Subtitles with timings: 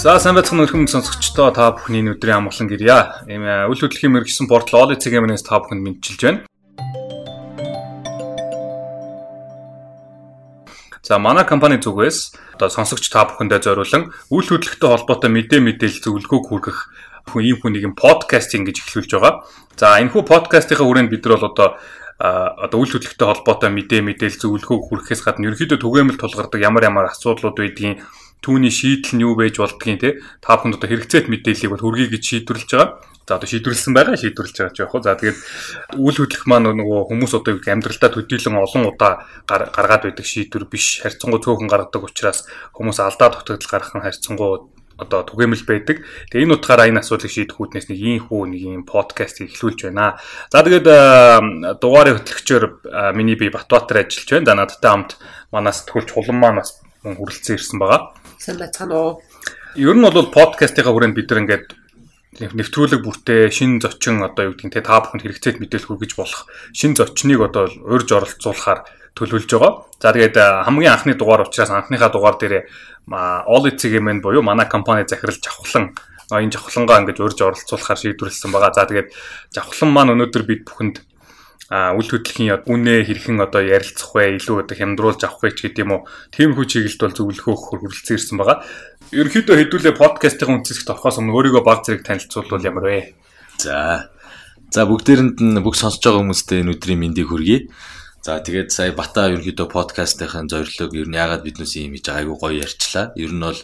[0.00, 3.20] За сайн байцгаана өрхөм сонсогчдоо та бүхний өдрийн амгалан гэрья.
[3.28, 6.40] Ийм үл хөдлөхийн мэрэгсэн портал Oli CGM-ээс та бүхэнд мэдчилж байна.
[11.04, 16.44] За манай компани зүгээс одоо сонсогч та бүхэндээ зориулан үл хөдлөлтөй холбоотой мэдээ мэдээлэл зөвлөгөөг
[16.48, 16.78] хүргэх
[17.36, 19.44] хүн ийм хүн нэг юм подкастинг гэж эхлүүлж байгаа.
[19.76, 21.68] За энэ хүү подкастынхаа хүрээнд бид нар бол одоо
[22.56, 27.60] одоо үйл хөдлөлтөй холбоотой мэдээ мэдээлэл зөвлөгөөг хүргэхээс гадна ерөөхдөө түгээмэл тулгардаг ямар ямар асуудлууд
[27.60, 28.00] байдгийг
[28.40, 32.22] түүний шийдэл нь юу байж болдгийг те та бүхэнд одоо хэрэгцээт мэдээллийг бол хүргэе гэж
[32.24, 32.88] шийдвэрлэж байгаа.
[33.30, 35.04] За одоо шийдвэрлсэн байгаа шийдвэрлэж байгаа ч яах вэ.
[35.06, 35.38] За тэгээд
[36.02, 39.12] үйл хөдлөх маань нөгөө хүмүүс одоо амьдралдаа төдийлөн олон удаа
[39.46, 41.04] гаргаад байдаг шийдвэр биш.
[41.04, 44.66] Харьцангуй цөөхөн гаргадаг учраас хүмүүс алдаа дутагдал гаргах нь харьцангуй
[45.00, 46.04] одоо түгээмэл байдаг.
[46.28, 50.20] Тэгээ энэ утгаараа энэ асуулыг шийдэх үүднээс нэг ийм хүү нэг ийм подкаст эхлүүлж байна.
[50.52, 50.86] За тэгээд
[51.80, 52.64] дугаарыг хөтлөгчөөр
[53.16, 54.48] миний би Батбаатар ажиллаж байна.
[54.48, 55.10] За надтай хамт
[55.48, 58.12] манай сэтгүүлч Хулан маань бас хүрэлцэн ирсэн байгаа.
[58.40, 59.10] Сайн байцгаана уу.
[59.76, 61.66] Ер нь бол подкастынхаа хүрээнд бид нар ингээд
[62.56, 66.96] нэвтрүүлэг бүртээ шин зочин одоо юу гэдгийг те та бүхэнд хэрэгцээт мэдээлэл хүргэж болох шин
[66.96, 69.84] зочныг одоо урьж оролцуулахаар төлөвлөж байгаа.
[70.00, 72.64] За тэгээд хамгийн анхны дугаар учраас анхныхаа дугаар дээр
[73.44, 75.92] Olitsig-мэн буюу манай компани захирал Жавхлан
[76.32, 78.72] энэ Жавхлангаа ингэж урьж оролцуулахаар шийдвэрлсэн байгаа.
[78.72, 79.12] За тэгээд
[79.52, 81.04] Жавхлан маань өнөөдөр бид бүхэнд
[81.70, 86.02] үл хөдлөхийн үнэ хэрхэн одоо ярилцах вэ илүү одоо хямдруулж авах вэ ч гэдэг юм
[86.02, 88.58] уу тийм хүү чиглэлд бол зөвлөхөөх хүрэлцэн ирсэн байгаа.
[89.14, 93.14] Ерөнхийдөө хэдүүлээ подкастын үндэслэгт орохоос өмнө өөрийгөө баг зэрэг танилцуулбал ямар вэ?
[93.62, 94.10] За.
[94.74, 97.70] За бүгдээрэнд нь бүх сонсож байгаа хүмүүстээ энэ өдрийн мэндийг хүргэе.
[98.26, 102.66] За тэгээд сая Бата ерөнхийдөө подкастынхаа зорилго ер нь яагаад биднээс юм хийж байгаагүй гоё
[102.66, 103.14] ярьчлаа.
[103.14, 103.60] Ер нь бол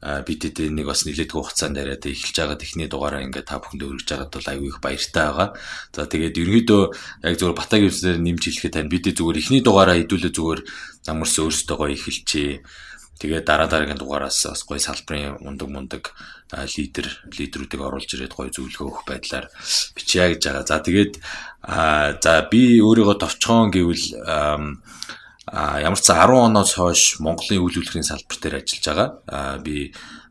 [0.00, 4.32] бидэд нэг бас нэлээдгүй хугацаанд яриад эхэлж байгаа техний дугаараа ингээд та бүхэнд өргөж байгаад
[4.32, 5.48] бол аюу их баяртай байгаа.
[5.92, 6.82] За тэгээд ерөнхийдөө
[7.28, 10.64] яг зөвхөн батагийн үсээр нэмж хэлэхэд тань бид зөвхөн эхний дугаараа хэдүүлээ зөвхөн
[11.04, 12.64] намарс өөрсдөө гоё эхэлчихээ.
[13.20, 16.04] Тэгээд дараа дараагийн дугаараас бас гоё салбарын мундаг мундаг
[16.56, 19.52] лидер лидерүүдийг оруулж ирээд гоё зөвлөгөө өгөх байдлаар
[19.92, 20.64] бичье гэж байгаа.
[20.64, 21.12] За тэгээд
[22.24, 24.16] за би өөрийгөө товчхон гэвэл
[25.50, 29.08] а ямар ч 10 оноос хойш Монголын үйл хөдлөлийн салбар дээр ажиллаж байгаа.
[29.26, 29.90] А би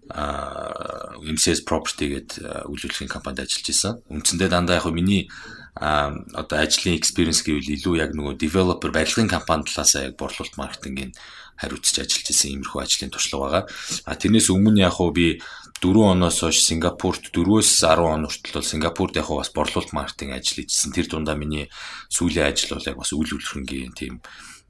[0.09, 3.99] MCS Property гэдэг үйл хөдлөлийн компанид ажиллаж исэн.
[4.07, 5.27] Үндсэндээ дандаа яг миний
[5.75, 11.13] а одоо ажлын experience гэвэл илүү яг нөгөө developer барилгын компани талаас яг борлуулалт маркетингийн
[11.59, 13.63] хариуцж ажиллаж исэн иймэрхүү ажлын туршлага байгаа.
[14.07, 15.43] А тэрнээс өмнө яг хуу би
[15.83, 20.63] 4 оноос хойш Сингапурт 4-өөс 10 он хүртэл бол Сингапурт яг бас борлуулалт маркетинг ажил
[20.63, 20.95] хийжсэн.
[20.95, 21.67] Тэр дундаа миний
[22.07, 24.23] сүүлийн ажил бол яг бас үйл хөдлөлийн тийм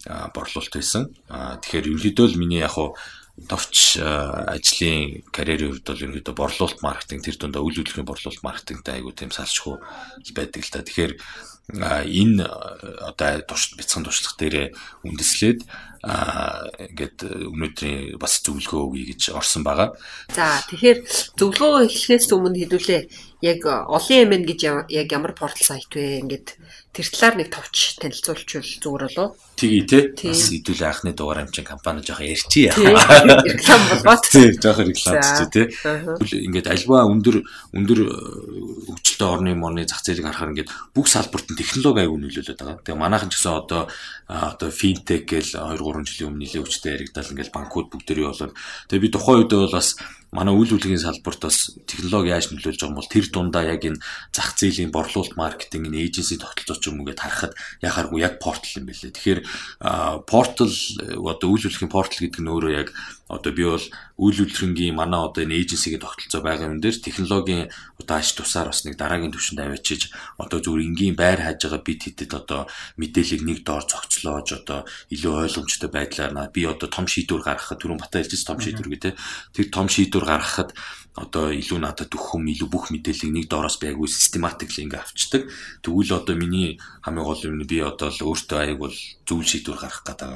[0.07, 1.11] борлуулалт байсан.
[1.27, 2.95] Тэгэхээр ерөнхийдөө л миний яг хуу
[3.47, 9.15] товч ажлын карьерийн хувьд бол ерөнхийдөө борлуулалт маркетинг тэр дундаа үйл хөдлөлийн борлуулалт маркетингтай айгуу
[9.15, 9.79] тийм салшгүй
[10.35, 10.83] байдаг л та.
[10.83, 11.13] Тэгэхээр
[11.69, 12.43] энэ
[13.05, 14.67] одоо бяцхан туршлага дээрээ
[15.05, 15.59] үндэслээд
[15.99, 19.93] ингээд өнөөдрийн бас зөвлөгөө өгье гэж орсон байгаа.
[20.33, 20.99] За тэгэхээр
[21.37, 23.01] зөвлөгөө эхлэхээс өмнө хэдүүлээ
[23.41, 24.59] яг олон юм гэж
[24.91, 26.19] яг ямар портал сайт вэ?
[26.27, 26.59] Ингээд
[26.91, 29.39] тэр талаар нэг товч танилцуулчихвал зүгээр болов.
[29.55, 30.11] Тгий те.
[30.11, 32.75] Бас хэдүүлээ анхны дугаар амчин компани жоохон ярьчих.
[32.75, 34.23] Реклам болоод.
[34.27, 35.71] Тий, жоохон рекламч те.
[36.35, 37.39] Ингээд альва өндөр
[37.79, 37.99] өндөр
[38.91, 42.83] хөгжилтэй орны морны зах зээлийг харахаар ингээд бүх салбарт нь технологи аягүй нөлөөлөд байгаа.
[42.83, 43.87] Тэгээ манайхан ч гэсэн одоо
[44.27, 48.53] одоо финтек гэл 2 3 жилийн өмнө нэлээд хүчтэй яригдал ингээл банкуд бүгдээрээ болоод
[48.91, 49.97] тэгээ би тухайн үед бол бас
[50.31, 54.01] манай үйл хөдлөлийн салбарт бас технологи яаж нөлөөлж байгаа юм бол тэр дундаа яг энэ
[54.29, 59.09] зах зээлийн борлуулалт маркетинг энэ эйженси тогтолцооч юм ингээд харахад яхааргүй яг портал юм билээ.
[59.09, 59.41] Тэгэхээр
[60.29, 62.93] портал одоо үйл хөдлөлийн портал гэдэг нь өөрөө яг
[63.29, 63.85] одоо би бол
[64.17, 67.69] үйл хөдлөнгийн манай одоо энэ эйженсигийн тогтолцоо байгаа юм дээр технологийн
[68.01, 70.09] одоо аж тусаар бас нэг дараагийн түвшинд авчиж
[70.41, 72.65] одоо зүгээр энгийн байр хааж байгаа бид хэдэд одоо
[72.97, 74.79] мэдээллийг нэг доор зохицлоож одоо
[75.13, 79.13] илүү ойлгомжтой байдлаар би одоо том шийдвэр гаргахад түрүүн бата хэлжсэн том шийдвэр гэдэг.
[79.53, 80.73] Тэр том шийдвэр гаргахад
[81.19, 85.51] одоо илүү надад өгөх юм илүү бүх мэдээллийг нэг доороос байггүй систематикли ингээ авчдаг.
[85.83, 88.95] Тэгвэл одоо миний хамгийн гол юм би одоо л өөртөө аяг бол
[89.27, 90.29] зөв шийдвэр гаргах гэдэг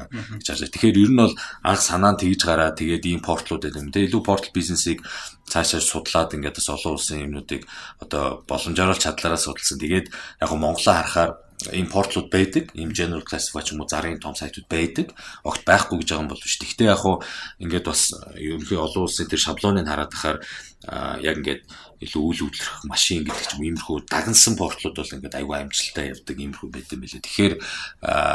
[0.44, 0.74] гэж харж байна.
[0.76, 3.92] Тэгэхээр ер нь бол анх санаанд тэгж гараад тэгээд ийм портлууд гэдэг юм.
[3.96, 5.00] Тэгээ илүү портал бизнесийг
[5.48, 7.64] цаашаа судлаад ингээд бас олон улсын юмнуудыг
[8.04, 9.80] одоо боломжоор чадлаараа судалсан.
[9.80, 11.32] Тэгээд яг нь Монголоо харахаар
[11.72, 12.76] ийм портлууд байдаг.
[12.76, 15.16] Ийм general classify ч юм уу зарын том сайтууд байдаг.
[15.48, 16.60] Огт байхгүй гэж байгаа юм бол биш.
[16.60, 17.24] Гэхдээ яг хуу
[17.64, 20.38] ингээд бас ерөнхий олон улсын тэр шаблоныг хараад тахаар
[21.24, 21.64] яг ингээд
[22.04, 26.36] илүү үйл хөдлөх машин гэдэг ч юм иймэрхүү дагнсан портлууд бол ингээд аюу амжилттай явдаг
[26.36, 27.24] иймэрхүү байт юм билээ.
[27.24, 27.54] Тэгэхээр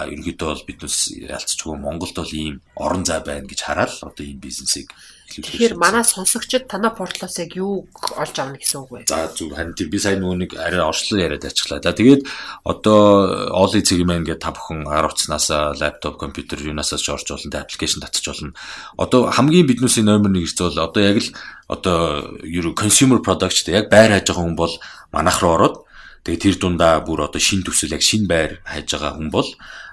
[0.09, 4.89] ерөнхийдөө бол биднес ялцчихгүй Монголд бол ийм орон зай байна гэж хараад одоо ийм бизнесийг.
[5.29, 7.85] Тэгэхээр манай сонсогчид танаа портлоос яг юу
[8.17, 9.01] олж авна гэсэн үг вэ?
[9.13, 11.85] За зүг харин тийм би сайн нүг арай орчлон яриад ачлаа.
[11.85, 12.25] За тэгээд
[12.65, 18.01] одоо Oli маань ингээд та бүхэн ар утснаас лаптоп, компьютер юунаас ч орж болно, аппликейшн
[18.01, 18.57] татчих болно.
[18.97, 21.29] Одоо хамгийн биднүүсийн номер 1 хэвчээ бол одоо яг л
[21.69, 21.99] одоо
[22.41, 24.75] юу consumer product гэдэг яг байр хайж байгаа хүн бол
[25.13, 25.77] манайх руу ороод
[26.25, 29.49] тэгээ тэр дундаа бүр одоо шин төсөл яг шин байр хайж байгаа хүн бол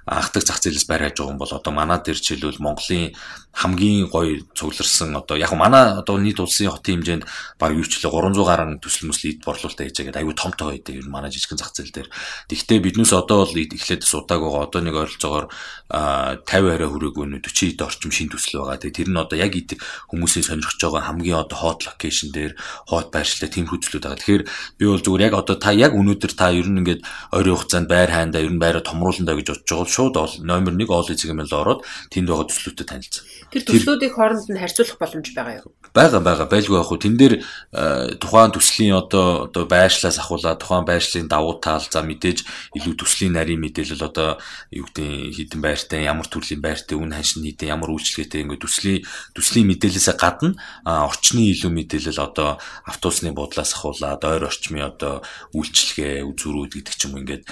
[0.06, 3.18] ахдаг зах зээлээс байр хайж байгаа хүн бол одоо манай дээр жишээлбэл Монголын
[3.58, 7.26] хамгийн гоё цугларсан одоо яг манай одоо нийт улсын хотын хэмжээнд
[7.58, 10.22] баг юу ч лээ 300 гаруй төсөл мөслөд борлуулалтаа хийж байгаа.
[10.22, 12.10] Аюу том том байдаг юм манай жижигхэн зах зээл дээр.
[12.52, 14.68] Тэгвэл биднээс одоо бол эхлээд судааг байгаа.
[14.70, 15.48] Одоо нэг ойролцоогоор
[15.90, 18.78] 50 арай хүрээгүй нь 40 ид орчим шин төсөл байгаа.
[18.78, 19.80] Тэгээ тэр нь одоо яг ид
[20.12, 22.54] хүмүүсийн сонирхож байгаа хамгийн одоо hot location дээр
[22.92, 24.20] hot байршлаа тийм хөдөлгөөд байгаа.
[24.20, 24.44] Тэгэхээр
[24.78, 28.12] би бол зүгээр яг одоо та яг өнөөдөр та ер нь ингээд ойрын хугацаанд байр
[28.12, 31.56] хайндаа ер нь байраа томрууландаа гэж бодож байгаа шууд номер 1 ол эцэг юм л
[31.56, 33.24] ороод тэнд байгаа төслүүдэд танилцсан.
[33.52, 35.72] Тэр төслүүдийг хооронд нь харьцуулах боломж байгаа юу?
[35.96, 40.84] Бага бага байлгүй яг хуу тэн дээр э, тухайн төслийн одоо одоо байршлаас ахуулаад тухайн
[40.84, 42.44] байршлын давуу тал за мэдээж
[42.76, 44.38] илүү төслийн нарийн мэдээлэл одоо
[44.76, 49.00] юу гэдэг хідэн байртай ямар төрлийн байртай үн ханшин нийтээ ямар үйлчлэгээтэй ингээд төслийн
[49.32, 55.24] төслийн мэдээлэлээс гадна орчны илүү мэдээлэл одоо автобусны буудлаас ахуулаад ойр орчмын одоо
[55.56, 57.44] үйлчлэгээ үзүүрүүд гэдэг ч юм ингээд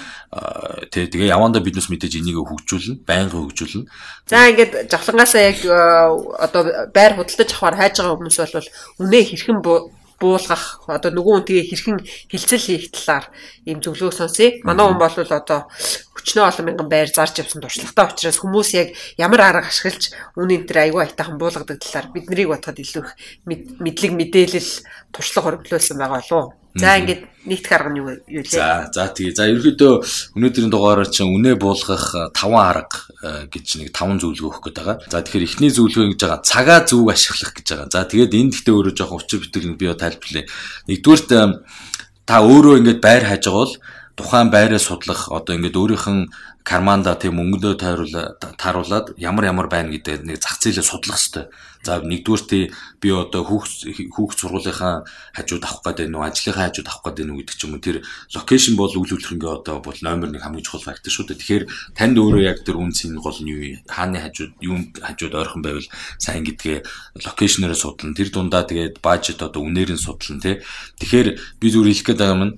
[0.92, 3.86] тэгээ тэгээ явандаа биднес мэдээж энийг хөгжүүлнэ байнга хөгжүүлнэ.
[4.26, 5.58] За ингээд жавхлангаасаа яг
[6.42, 8.68] одоо байр худалдаж авахар хайж байгаа хүмүүс бол
[9.04, 11.98] үнэ хэрхэн буулгах одоо нөгөө үнтэйгээ хэрхэн
[12.30, 13.26] хилцэл хийх талаар
[13.68, 14.62] ийм зөвлөгөө сонсъё.
[14.64, 15.60] Манай хүн бол одоо
[16.14, 18.88] өчнөө олон мянган байр зарж явсан туршлагатай учраас хүмүүс яг
[19.18, 23.12] ямар арга ашиглаж үнэн дээр аюу айтайхан буулгадаг талаар бид нарыг бодоход илүү их
[23.82, 24.70] мэдлэг мэдээлэл
[25.10, 26.54] туршлага хөрвүүлсэн байгаа болов?
[26.74, 28.50] За ингээд нийт арга нь юу юу лээ?
[28.50, 29.38] За за тэгээ.
[29.38, 29.92] За ерөөдөө
[30.34, 34.98] өнөөдрийн дугаараар чинь үнэ буулгах 5 арга гэж нэг 5 зөвлөгөө өгөх гээд байгаа.
[35.06, 37.94] За тэгэхээр эхний зөвлөгөө гэж байгаа цагаа зөв ашиглах гэж байгаа.
[37.94, 40.46] За тэгээд энэ гэхдээ өөрөө жоохон өчир бүтээл би тайлбарлая.
[40.90, 41.30] Нэгдүгээрт
[42.26, 43.74] та өөрөө ингээд байр хайж байгаа бол
[44.16, 46.30] тухайн байраа судлах одоо ингээд өөрийнх нь
[46.64, 47.74] карманда тийм мөнгөдөө
[48.56, 51.46] тааруулаад ямар ямар байна гэдэг нэг зах зээлээ судлах хэрэгтэй.
[51.84, 52.72] За нэгдүгээрт
[53.04, 55.04] би одоо хүүхд хүүхд сургуулийнхаа
[55.36, 57.96] хажууд авах гэдэг нөө ажлынхаа хажууд авах гэдэг нөө гэдэг ч юм уу тэр
[58.32, 61.40] локейшн бол үйл хөдлөлтөнгөө одоо бол номер 1 хамгийн чухал фактор шүү дээ.
[61.44, 65.60] Тэгэхээр танд өөрөө яг тэр үн цэн гол нь юу хааны хажууд юу хажууд ойрхон
[65.60, 66.78] байвал сайн гэдгээ
[67.28, 68.16] локейшнээрээ судлана.
[68.16, 70.64] Тэр дундаа тэгээд бажет одоо үнээр нь судлана тий.
[70.96, 72.56] Тэгэхээр би зүгээр хэлэх гээд байгаа юм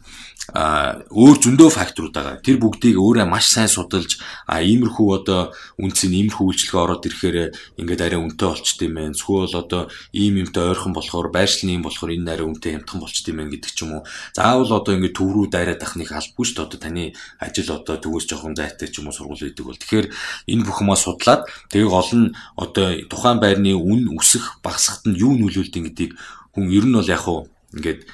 [0.54, 2.38] а өөр зөндөө факторууд байгаа.
[2.38, 5.50] Тэр бүгдийг өөрөө маш сайн судалж а иймэрхүү одоо
[5.82, 7.38] үнцэн иймэрхүү үйлчлэгээ ороод ирэхээр
[7.82, 9.16] ингээд арай үнэтэй болчт юм байна.
[9.16, 9.82] Эсвэл одоо
[10.14, 13.72] ийм юмтай ойрхон болохоор байршлын юм болохоор энэ арай үнэтэй хямдхан болчт юм байна гэдэг
[13.74, 14.02] ч юм уу.
[14.36, 16.66] Заавал одоо ингээд төв рүү дайраад ах нэг албагүй шүү дээ.
[16.70, 17.04] Одоо таны
[17.42, 19.80] ажил одоо төгөөс жоохон зайтай ч юм уу сургууль гэдэг бол.
[19.82, 20.06] Тэгэхээр
[20.46, 21.42] энэ бүхмээ судлаад
[21.74, 26.12] тэгээ гол нь одоо тухайн байрны үн өсөх багасхад нь юу нөлөөлдөг гэдгийг
[26.54, 28.06] хүн ер нь бол яг хуу ингээд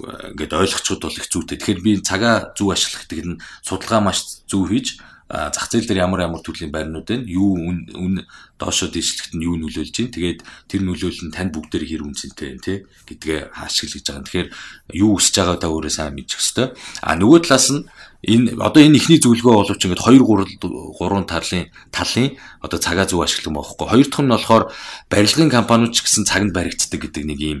[0.00, 1.58] ингээд ойлгочиход бол их зүйтэй.
[1.58, 4.98] Тэгэхээр би цагаа зөв ашиглах гэдэг нь судалгаа маш зөв хийж
[5.34, 8.22] зах зээл дээр ямар ямар төрлийн байрнууд байна юу үн
[8.54, 10.40] доошо дэвшлэгт нь юу нөлөөлж байна тэгээд
[10.70, 12.74] тэр нөлөөлөл нь танд бүгдээр хэр үнцэнтэй байна те
[13.10, 14.24] гэдгээ хаашиглаж байгаа.
[14.24, 14.48] Тэгэхээр
[14.94, 16.70] юу өсөж байгаа та өөрөө сайн мэдчих хэвээр.
[17.02, 17.82] А нөгөө талаас нь
[18.24, 22.28] энэ одоо энэ ихний зөвлөгөө боловч ингээд 2 3 3 талын талын
[22.62, 23.86] одоо цагаа зөв ашиглах юм баахгүй.
[23.90, 24.64] Хоёр дахь нь болохоор
[25.10, 27.58] барилгын компаниуд ч гэсэн цагнд баригддаг гэдэг нэг ийм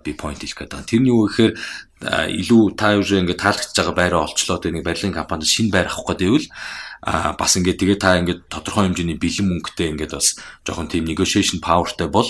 [0.00, 0.88] би point хэлэх гээд байна.
[0.88, 1.52] Тэрний юу гэхээр
[2.30, 6.14] илүү та юу ингээд таалагдж байгаа байраа олчлоо тэг нэг барилгын компанид шинэ байр авах
[6.14, 6.46] гэдэг байвал
[7.02, 11.62] а бас ингээд тэгээ та ингээд тодорхой хэмжээний бэлэн мөнгөтэй ингээд бас жоохон тийм negotiation
[11.62, 12.26] powerтай бол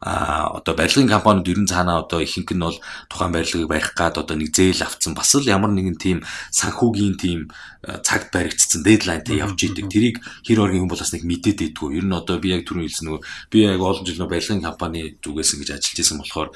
[0.00, 2.78] а одоо барилгын компаниуд ерөн цаанаа одоо ихэнх нь бол
[3.12, 6.18] тухайн барилгыг барих гад одоо нэг зээл авцсан бас л ямар нэгэн тийм
[6.50, 9.88] санхүүгийн тийм цагт баригдсан дедлайнтай явж идэг.
[9.88, 11.96] Тэрийг хэр оргийн хүн бол бас нэг мэдээд идэггүй.
[11.96, 15.16] Ер нь одоо би яг түрүү хэлсэн нөгөө би яг олон жил нөгөө барилгын компани
[15.24, 16.48] зүгээс ингэж ажиллаж исэн болохоор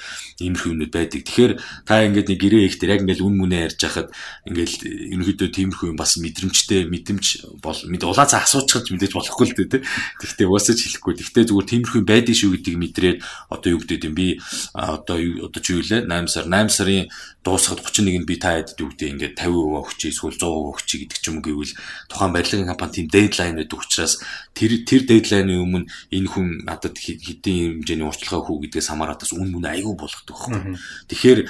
[0.44, 1.24] иймэрхүү юмнууд байдаг.
[1.24, 1.52] Тэгэхээр
[1.88, 4.08] та ингээд нэг гэрээ их тэр яг ингээд үн мүнэ ярьж хахад
[4.52, 7.24] ингээд ерөнхийдөө тиймэрхүү юм бас мэдрэмжтэй мэдэмж
[7.64, 9.80] бол мэд улаацаа асуучихж мэдээж болохгүй л дээ.
[10.20, 11.24] Тэгтээ уусаж хэлэхгүй.
[11.24, 14.40] Тэгтээ зүгээр тиймэрхүү байдгийг шүү гэдгийг мэдрээд одоо юу гэдэг юм би
[14.74, 17.08] одоо одоо чи юу лээ 8 сар 8 сарын
[17.44, 21.24] дуусахад 31-нд би та хэд юу гэдэг ингээд 50% өгчий эсвэл 100% өгчий гэдэг ч
[21.28, 21.76] юм гэвэл
[22.08, 24.22] тухайн барилгын компани тийм дедлайн байдаг учраас
[24.56, 29.66] тэр тэр дедлайны өмнө энэ хүн надад хэдийн хэмжээний уртлагаа хүү гэдгээс хамааратаас үн мүн
[29.68, 30.78] айгүй болгодог байхгүй.
[31.10, 31.40] Тэгэхээр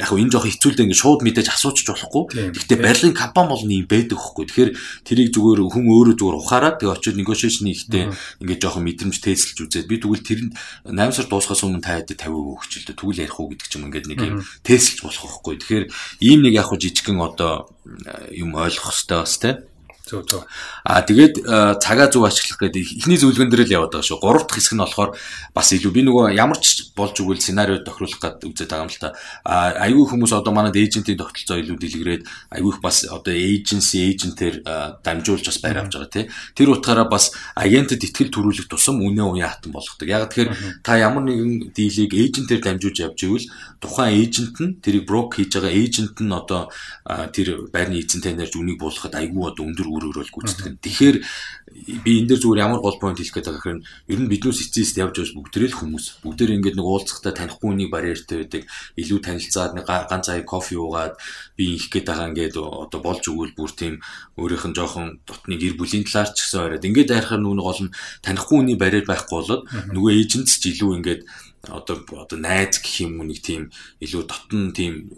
[0.00, 2.56] яг энэ жоох хэцүүлдэ ингээд шууд мэдээж асуучих болохгүй.
[2.56, 4.44] Гэхдээ барилгын компани бол нэм байдаг байхгүй.
[4.48, 4.70] Тэгэхээр
[5.04, 8.04] тэрийг зүгээр хүн өөрөө зүгээр ухаараад тэгээ очиод negotiation хийхдээ
[8.40, 10.40] ингээд жоох мэдрэмж тестэлж үзээд би тэгвэл тэр
[10.86, 12.94] 8 сар дуусахаас өмнө та хэд 50% өгчлээ.
[12.94, 15.54] Тэгвэл ярих уу гэдэг ч юм ингээд нэг юм тестэлж болох байхгүй.
[15.56, 15.84] Тэгэхээр
[16.20, 17.72] ийм нэг яг хуу жижигхэн одоо
[18.30, 19.50] юм ойлгох хэрэгтэй бас те.
[20.06, 20.46] Зөв зөв.
[20.86, 21.42] Аа тэгээд
[21.82, 24.22] цагаа зөв ашиглах гэдэг ихний зөвлөгөн дээр л яваад байгаа шүү.
[24.22, 25.18] Гурав дахь хэсэг нь болохоор
[25.50, 29.02] бас илүү би нөгөө ямар ч болж өгвөл сценарио тохируулах гэдэг үзээд байгаа юм л
[29.02, 29.18] та.
[29.42, 32.22] Аа айгүй хүмүүс одоо манад эйжентийн тогтолцоо илүү дэлгэрээд
[32.54, 34.62] айгүй их бас одоо эйженси эйжентээр
[35.02, 36.30] дамжуулж бас байр авч байгаа тий.
[36.54, 40.06] Тэр утгаараа бас агентэд ихтгэл төрүүлэх тусам үнэ уян хатан болгодог.
[40.06, 43.50] Яг тэгэхээр та ямар нэгэн дийлийг эйжентээр дамжуулж явж ивэл
[43.82, 46.70] тухайн эйжент нь тэрийг брок хийж байгаа эйжент нь одоо
[47.34, 50.76] тэр байрны эзэн таньж үнийг буулгахад айгүй одоо өндөр үр өрөөл гүйцэтгэв.
[50.84, 51.16] Тэгэхээр
[52.04, 53.80] би энэ дээр зүгээр ямар гол point хэлэх гээд байгаа гэхээр
[54.12, 56.06] ер нь биднээс эцэст явж байгаа бүгдээрээ л хүмүүс.
[56.24, 58.62] Бүгдээр ингээд нэг уулзахтаа танихгүй нэг барьертай байдаг.
[58.96, 61.14] Илүү танилцаад нэг ганц аяг кофе уугаад
[61.56, 63.94] би их гээд байгаа ингээд одоо болж өгвөл бүр тийм
[64.36, 67.94] өөрийнх нь жоохон дотны гэр бүлийн талаар ч гэсэн ороод ингээд байхаар нүг гол нь
[68.24, 69.62] танихгүй хүний барьер байхгүй болоод
[69.92, 71.22] нөгөө эйжент ч илүү ингээд
[71.68, 75.10] одоо одоо найз гэх юм уу нэг тийм илүү дотн тийм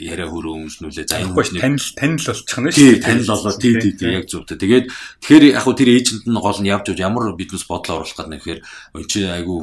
[0.00, 3.04] яриа хөрөө өмснүүлээ за энэ биш танил танил болчих нь шүү дээ.
[3.04, 3.52] танил болоо.
[3.60, 4.86] Тий тий тий яг зөв тэгээд
[5.20, 8.32] тэгэхээр яг хөө тэр эйжент нь гол нь явж явж ямар бизнес бодол оруулах гэдэг
[8.32, 8.60] нэхээр
[8.96, 9.60] өн чи айгүй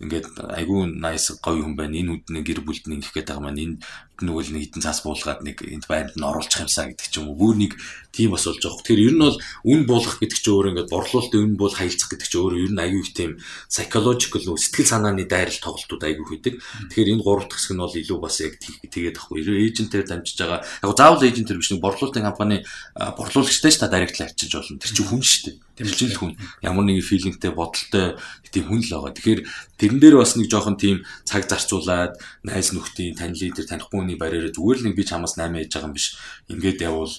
[0.00, 0.26] ингээд
[0.58, 1.98] айгүй nice гоё хүн байна.
[1.98, 3.60] Энэ үдний гэр бүлд нэг их гээд байгаа маань.
[3.60, 3.76] Энэ
[4.24, 7.32] нөгөө л нэг хитэн цаас буулгаад нэг энд байранд нь оруулах юмсаа гэдэг ч юм
[7.32, 7.40] уу.
[7.40, 7.72] Бүр нэг
[8.12, 8.82] тийм бас болж байгаа.
[8.82, 12.28] Тэгэхээр ер нь бол үн буулгах гэдэг чинь өөр ингээд борлуулалт үн буул хаялцах гэдэг
[12.28, 13.32] чинь өөр ер нь аюу их тийм
[13.70, 16.54] psychological нөө сэтгэл санааны дайрал тоглолтууд аюу хийдэг.
[16.90, 19.40] Тэгэхээр энэ гурав дахь хэсэг нь бол илүү бас яг тэгээд ахгүй.
[19.46, 20.60] Эйжентээр дамжиж байгаа.
[20.60, 22.56] Яг заавал эйжентээр биш нэг борлуулалтын компани
[22.98, 24.82] борлуулагчтай ч та директ авчиж болно.
[24.82, 25.69] Тэр чинь хүн шүү дээ.
[25.80, 28.20] Тэмцэл хүн ямар нэгэн филингтэй бодолтой
[28.52, 29.16] тийм хүн л байгаа.
[29.16, 29.40] Тэгэхээр
[29.80, 34.52] тэрэн дээр бас нэг жоохон тийм цаг зарцуулаад найз нөхдийн танилын дээр танихгүй хүний барьераа
[34.52, 36.20] зүгээр л нэг би чамаас 8 ээж байгаа юм биш.
[36.52, 37.16] Ингээд явбал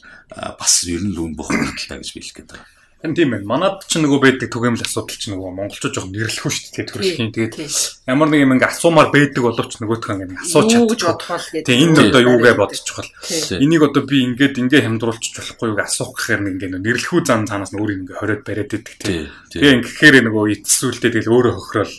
[0.62, 2.81] бас ер нь л үн бох баталтай гэж би хэлэх гээд байгаа.
[3.02, 3.50] Харин тийм байна.
[3.50, 7.34] Манад ч нөгөө байдаг түгээмэл асуудал ч нөгөө монголчууд жоохон нэрлэхгүй шүү дээ төрөлхийн.
[7.34, 7.56] Тэгээд
[8.06, 11.66] ямар нэг юм ингээ асуумаар байдаг боловч нөгөөдхөө ингээ асууж чадчихгүй.
[11.66, 13.10] Тийм энд одоо юугээ бодчихвол.
[13.58, 17.74] Энийг одоо би ингээд ингээ хямдруулчих болохгүй юу асуух гэхээр нэг ингээ нэрлэхүү зам цаанаас
[17.74, 19.34] нь өөр ингээ хориод бариад идэг тийм.
[19.50, 21.96] Тэгээ ингэхээр нөгөө эцсүүлдээ тэгэл өөрөө хохирол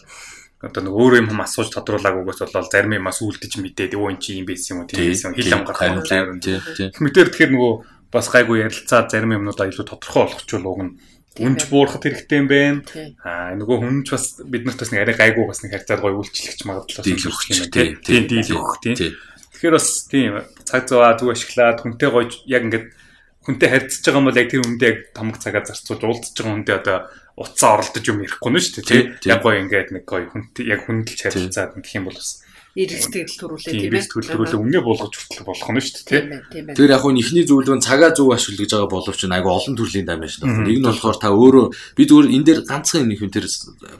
[0.62, 4.38] одоо нэг өөр юм асууж тодруулаагүйгээс болол зарим юм бас үлдэж мэдээд өө ин чи
[4.38, 6.62] юм байсан юм уу тийм хил амгарах юм тийм.
[6.94, 7.72] Хэмтэр тэгэхээр нөгөө
[8.12, 10.92] бас гайгүй ярилцаад зарим юмнуудаа илүү тодорхой болгочвол уг нь
[11.40, 12.84] үнж буурахад хэрэгтэй юм байна.
[13.24, 16.20] Аа нөгөө хүн ч бас бид нарт бас нэг арай гайгүй бас нэг харьцаад гоё
[16.20, 18.96] үйлчлэгч магадлал өгөх юм тийм тийм дийл өгөх тийм.
[19.56, 20.32] Тэгэхээр бас тийм
[20.68, 22.86] цаг зав зүг ашиглаад хүнтэй гоё яг ингээд
[23.48, 26.76] хүнтэй харьцаж байгаа юм бол яг тэр хүндээ яг тамга цагаа зарцуулж уулзж байгаа хүндээ
[26.84, 26.98] одоо
[27.40, 29.04] утсаа оролдож юм ярихгүй нь шүү дээ тийм.
[29.24, 33.36] Яг гоё ингээд нэг гоё хүнтэй яг хүндэлж харилцаад гэх юм бол бас эрс тэгэл
[33.36, 34.00] төрүүлээ тийм ээ.
[34.00, 36.76] Эрс төрүүлээ үнэ болгож хүртэл болох нь шүү дээ тийм ээ.
[36.80, 40.64] Тэр яг нь ихний зөвлөгөө цагаа зөв ашиглаж байгаа боловч айгу олон төрлийн дамж байна.
[40.64, 43.44] Нэг нь болохоор та өөрөө би зүгээр энэ дээр ганцхан нэг юм тэр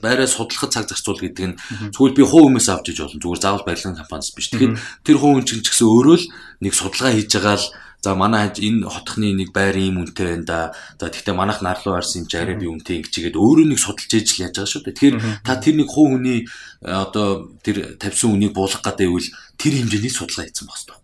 [0.00, 1.56] байраа судлахад цаг зарцуул гэдэг нь
[1.92, 3.20] зүгээр би хуу хүмүүс авч иж болно.
[3.20, 4.48] Зүгээр заавал барилгын компаниас биш.
[4.48, 4.72] Тэгэхээр
[5.04, 6.26] тэр хуу хүн чинь ч гэсэн өөрөө л
[6.64, 7.66] нэг судалгаа хийж байгаа л
[8.02, 10.60] За манай хаж энэ хотхны нэг байр ийм үнэтэй байна да.
[10.98, 14.28] За тэгвэл манайх нарлуу арсан юм чи арай би үнэтэй ингэчигээд өөрөө нэг судалж ээж
[14.34, 14.96] л яаж байгаа шүү дээ.
[14.98, 15.16] Тэгэхээр
[15.46, 20.10] та тэр нэг хуу хүний э, одоо тэр тавьсан үнийг буулгах гэдэг үйл тэр хэмжээний
[20.10, 20.98] судалгаа хийсэн байх хэрэгтэй.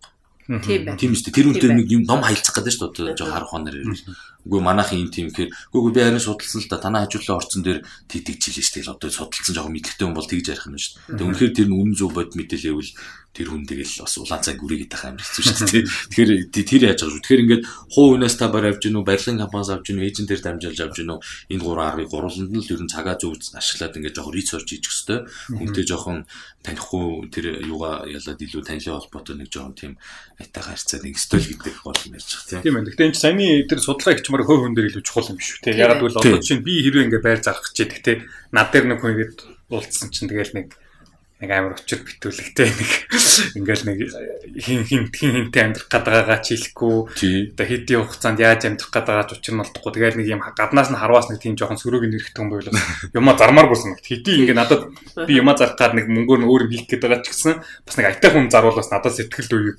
[0.49, 0.97] Тийм байна.
[0.97, 1.37] Тийм шүү дээ.
[1.37, 3.21] Тэр үнтэй нэг юм ном хайцах гэдэг шүү дээ.
[3.21, 4.09] Жоо харах хоноор ирвэл.
[4.49, 7.85] Үгүй манайхын юм тийм гэхээр үгүй би харин судалсан л да танаа хажуулаа орцсон дээр
[8.09, 8.93] тэгдэг жилээ шүү дээ.
[8.97, 11.28] Одоо судалсан жоохон мэдлэгтэй хүн бол тэгж ярих юм шүү дээ.
[11.28, 12.93] Үнэхээр тэр нь үнэн зөв бод мэдээлэл ивэл
[13.37, 15.85] тэр хүн тэгэл бас улаан цаг гүрийгээд тах амар хэцүү шүү дээ.
[16.11, 17.23] Тэгэхээр тэр яаж байгаа шүү.
[17.23, 20.97] Тэгэхээр ингээд хуу хүнээс та барь авч гинүү, барилгын компаниас авч гинүү, эйжентээр дамжуулж авч
[20.99, 21.19] гинүү.
[21.52, 24.90] Энэ гурван аргыг гурваланд нь л ер нь цагаа зөв ашиглаад ингээд жоохон ресерч хийчих
[24.90, 25.23] хэвээр.
[25.55, 26.19] Хүнтэй жоохон
[26.67, 29.93] танихгүй тэр юугаа ялаад илүү танилын холбоотой нэг жоохон тийм
[30.38, 32.62] айтайхан харьцаа нэг стол гэдэг гол юм ярьж байгаа тийм.
[32.62, 32.87] Тийм ээ.
[32.87, 35.59] Гэхдээ энэ саяны тэр судалгаа ихчмаар хөө хүн дээр илүү чухал юм шүү.
[35.66, 38.23] Тэ ягаад гэвэл одоо чинь би хэрвээ ингээд байр зарах гэж те
[38.54, 39.37] над дээр нэг хүн ингээд
[39.75, 40.78] уулзсан чинь тэгэл нэг
[41.38, 42.90] нэг амар өчр битүүлэгтэй нэг
[43.62, 43.99] ингээл нэг
[44.59, 49.38] хин хин хин хинтэй амьдрах гадаагаа ч хэлэхгүй одоо хэдийн хугацаанд яаж амьдрах гадаагаа ч
[49.38, 52.50] учир нь олдохгүй тэгэл нэг юм гаднаас нь харваас нэг тийм жоохон сөрөг нэрхтэн юм
[52.50, 52.75] байл
[53.14, 54.90] юма зармаар гүсэн хэдийн ингээ надад
[55.30, 57.95] би юма зарах гад нэг мөнгөөр нь өөр юм хийх гээд байгаа ч гэсэн бас
[57.95, 59.78] нэг аятай хүн зарвал бас надад сэтгэл үеиг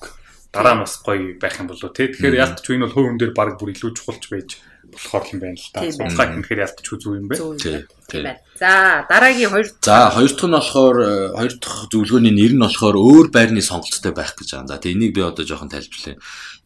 [0.53, 3.19] дараа нь бас гоё байх юм болоо тий тэгэхээр ялт ч энэ бол хувь хүн
[3.21, 4.49] дээр баг бүр илүү чухалч байж
[4.91, 5.85] болохоор юм байна л та.
[5.85, 7.85] Судалгаа хийхээр ялтч үзүү юм байна.
[8.09, 8.25] Тийм.
[8.57, 12.97] За дараагийн хоёр За хоёр дахь нь болохоор э, хоёр дахь зөвлөгөөний нэр нь болохоор
[12.97, 14.69] өөр байрны сонголттой байх гэж байгаа.
[14.73, 16.17] За тийм энийг би одоо жоохон тайлбарлая.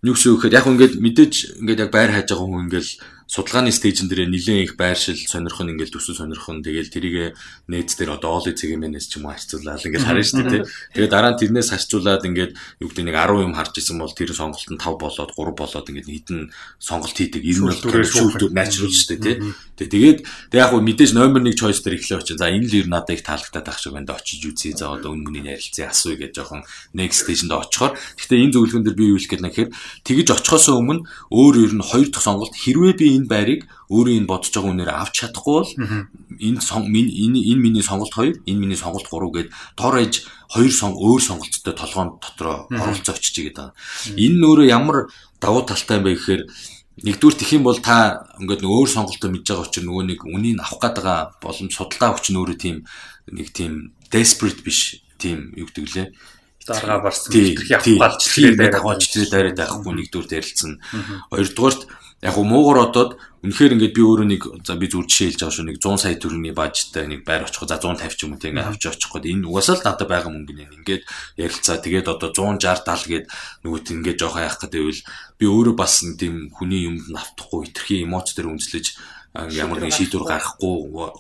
[0.03, 2.87] Юу гэсэн үг гэхээр яг ингээд мэдээж ингээд яг байр хайж байгаа хүн ингээд
[3.33, 7.33] судалгааны стейжн дээр нэлээд их байршил сонирхон ингээл төсөл сонирхон тэгэл тэрийг
[7.65, 10.61] нээц дээр одоо оол цэгэмэнээс ч юм уу харьцуулаад ингээл харна шүү дээ.
[10.93, 14.37] Тэгээ дараа нь тэрнээс харьцуулаад ингээд юу гэдэг нэг 10 юм харж исэн бол тэр
[14.37, 16.39] сонголт нь 5 болоод 3 болоод ингээд хитэн
[16.77, 17.41] сонголт хийдэг.
[17.41, 19.35] Энэ нь шүүлтүр natural шүү дээ тий.
[19.81, 20.19] Тэгээд
[20.53, 22.37] тэг яг хөө мэдээж номер 1 choice дээр эхлэв очив.
[22.37, 24.13] За энэ л ер надад их таалагдаад байх шиг байна.
[24.13, 24.77] Очиж үзье.
[24.77, 26.61] За одоо өн мөний ярилцъя асууя гэж жоохон
[26.93, 27.97] next stage-д очихоор.
[27.97, 29.69] Гэхдээ энэ зөвлөгөн дээр би юу хэлэх гээд нэхэр
[30.05, 31.01] тэгэж очихоос өмнө
[31.33, 34.91] өөр ер нь хоёр дахь сонголт хэрвээ би энэ байрыг өөрөө энэ бодож байгаа үнээр
[34.91, 35.71] авч чадахгүй бол
[36.43, 39.49] энэ энэ энэ миний сонголт 2, энэ миний сонголт 3 гээд
[39.79, 43.71] тор ээж хоёр сон өөр сонголттой толгоон дотроо оролцоо очиж байгаа.
[44.13, 45.07] Энэ нөөрэ ямар
[45.41, 46.43] давуу талтай юм бэ гэхээр
[47.01, 50.61] нэгдүгээр тэх юм бол та ингээд нэг өөр сонголтоо мэдж байгаа учраас нөгөө нэг үнийг
[50.61, 52.75] авах гээд байгаа боломж судалгаа өгч нөөрэ тийм
[53.33, 56.07] нэг тийм desperate биш тийм юу гэдэг лээ?
[56.69, 60.71] Дарга барсан хитрхи авах галж тэгээд авах читрээ дайраад байхгүй нэгдүгээр ярилцсан.
[61.33, 61.81] Хоёрдугаарт
[62.23, 65.55] яг уу муугар одоод үнэхээр ингээд би өөрөө нэг за би зүр жишээ хэлж байгаа
[65.59, 68.55] шүү нэг 100 сая төгрөгийн бажтай нэг байр очих за 150 ч юм уу тийм
[68.55, 70.71] ингээд авч очих гээд энэ угаасаа л надад байгаа мөнгө нэ.
[70.79, 71.03] Ингээд
[71.35, 73.25] ярилцаа тэгээд одоо 160 70 гээд
[73.67, 75.03] нөгөөт ингээд жоох яах гэдэг байвал
[75.35, 78.85] би өөрөө бас нэг тийм хүний юмд нь автахгүй хитрхи эмоц төр үнслэж
[79.51, 80.75] ямар нэг шийдвэр гаргахгүй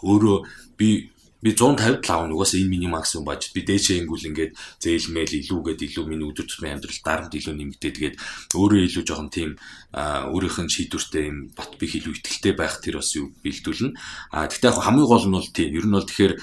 [0.07, 0.37] өөрөө
[0.79, 1.12] би
[1.43, 6.05] би 150 лав нугаас энэ миний максимум баж би дээшээ ингүүл ингээд зээлмэл илүүгээд илүү
[6.07, 8.15] миний өдөр тутмын амьдрал дарамт илүү нэмэгдээ тэгээд
[8.55, 9.51] өөрөө илүү жоохон тийм
[9.93, 13.91] өөрийнх нь шийдвэртэй юм бат бих илүү ихтэй байх тэр бас юу бэлдүүлнэ.
[14.31, 15.69] А тэгтээ яг хамгийн гол нь бол тийм.
[15.75, 16.33] Ер нь бол тэгэхээр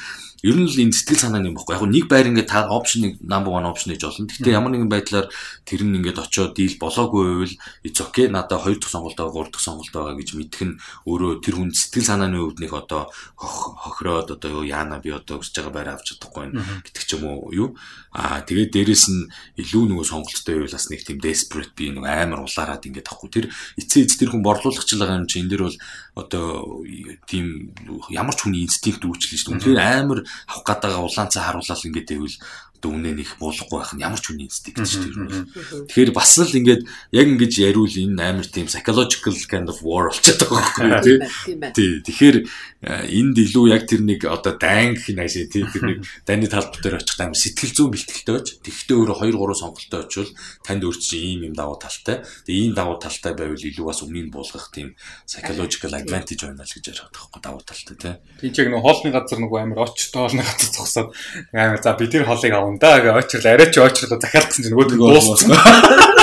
[0.42, 1.76] ер нь л энэ сэтгэл санаа юм баггүй.
[1.76, 4.24] Яг нэг байр ингээд та опшныг number 1 опшн гэж болно.
[4.24, 5.26] Гэхдээ ямар нэгэн байдлаар
[5.68, 7.54] тэр нь ингээд очиод дийл болоогүй байвал
[7.84, 8.32] it's okay.
[8.32, 11.70] Надаа хоёр дахь сонголт байгаа, гурав дахь сонголт байгаа гэж мэдэх нь өөрөө тэр хүн
[11.76, 16.56] сэтгэл санааны хувьд нэг одоо хохироод одоо яана би одоо өсөж байгаа байр авч чадахгүй
[16.56, 17.68] гэдэг ч юм уу юу.
[18.16, 19.28] Аа тэгээд дээрэс нь
[19.60, 23.28] илүү нөгөө сонголттой байвал бас нэг тийм desperate би нэг амар улаарад ингээд авахгүй.
[23.28, 25.78] Тэр эцээ эц тэр хүн борлуулагч байгаа юм чи энэ дэр бол
[26.16, 26.82] одоо
[27.28, 27.76] тийм
[28.10, 29.56] ямар ч хүний инстинкт үүчлэн шүү дээ.
[29.60, 32.36] Үнэхээр амар авах гадаага улаанцаа харуулаад ингээд байвал
[32.80, 35.44] одоо үнэ нэг буулахгүй байх нь ямар ч үний инстинкт шүү дээ.
[35.92, 36.82] Тэгэхээр бас л ингээд
[37.12, 42.00] яг ингэж яриул энэ амар тийм psychological kind of war болчиход байгаа байхгүй тий.
[42.00, 42.36] Тэгэхээр
[42.80, 46.80] энд илүү яг тэр нэг одоо дайн гэх нь ашиг тий тэр нэг дайны талбар
[46.80, 48.48] дээр очих амар сэтгэл зүйн бэлтгэлтэй байж.
[48.64, 50.32] Тэгэхдээ өөрөө 2 3 сонголттой очивол
[50.64, 52.24] танд өөр чинь ийм юм давуу талтай.
[52.48, 54.96] Тэгээ ийм давуу талтай байвал илүү бас өмнө нь буулгах тийм
[55.28, 58.14] psychological advantage байна л гэж яриад байгаа байхгүй давуу талтай тий.
[58.40, 61.08] Тийм ч яг нэг хоолны газар нэг амар оч тоолны газар зогсоод
[61.52, 64.86] амар за би тэр хоолыг авах да гэж очрол арай ч очрол захиалгсан чинь нөгөө
[64.94, 65.50] дууссан.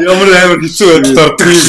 [0.00, 1.66] Ямар амар хэцүү байдалд ордог юм.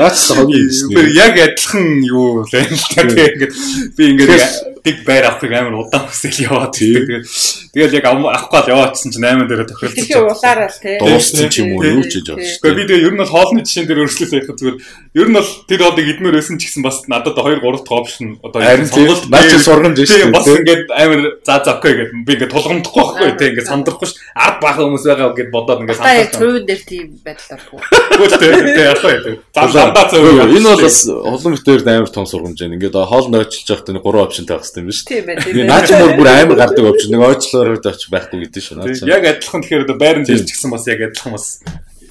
[0.00, 0.90] Наач хогийн юм.
[1.14, 3.52] Яг адилхан юу л юм л та тэгээд
[3.94, 7.28] би ингээд dig байр авахыг амар удаан хүсэл яваад тэгээд
[7.76, 10.00] тэгээд яг авахгүй л яваадсэн чинь 8 дээр тохиолдсон.
[10.00, 10.96] Тэгэхээр улаараа л тий.
[10.96, 12.48] Дууссан ч юм уу юу ч гэж байна.
[12.48, 14.76] Гэхдээ би тэгээд ер нь бол хоолны жишээн дээр өөрчлөлт яхад зүгээр
[15.20, 18.28] ер нь бол тэр хоолыг идмээр байсан ч гэсэн бас надад 2 3 дахь опшн
[18.40, 20.32] одоо сонголт наач сургамж шүү дээ.
[20.32, 24.16] Бас ингээд амар за за окей гэдэг би ингээд тулгамдахгүй байхгүй тий ингээд сандрахгүй ш.
[24.32, 26.32] Ард баахан хүмүүс байгаа гэд бодоод ингээд сандрах.
[26.32, 27.80] Та хувийн дээр тийм байдлаар хөө.
[28.16, 29.38] Гэхдээ тий яах вэ?
[29.52, 30.24] Замдаа зөв.
[30.56, 32.76] Энэ бол бас олон мэтээр амар том сургамж байна.
[32.78, 35.00] Ингээд хоол нойрчилж явахдаа нэг 3 опшн тавих хэрэгтэй юм биш?
[35.04, 35.42] Тийм байна.
[35.42, 35.66] Тийм.
[35.66, 37.10] Наач мөр бүр амар гардаг опшн.
[37.12, 38.78] Нэг ойчлоор өгч байхгүй гэдэг шүү.
[38.78, 39.02] Наач.
[39.02, 41.46] Яг адилхан тэгэхээр одоо байранд ирж гисэн бас яг адилхан бас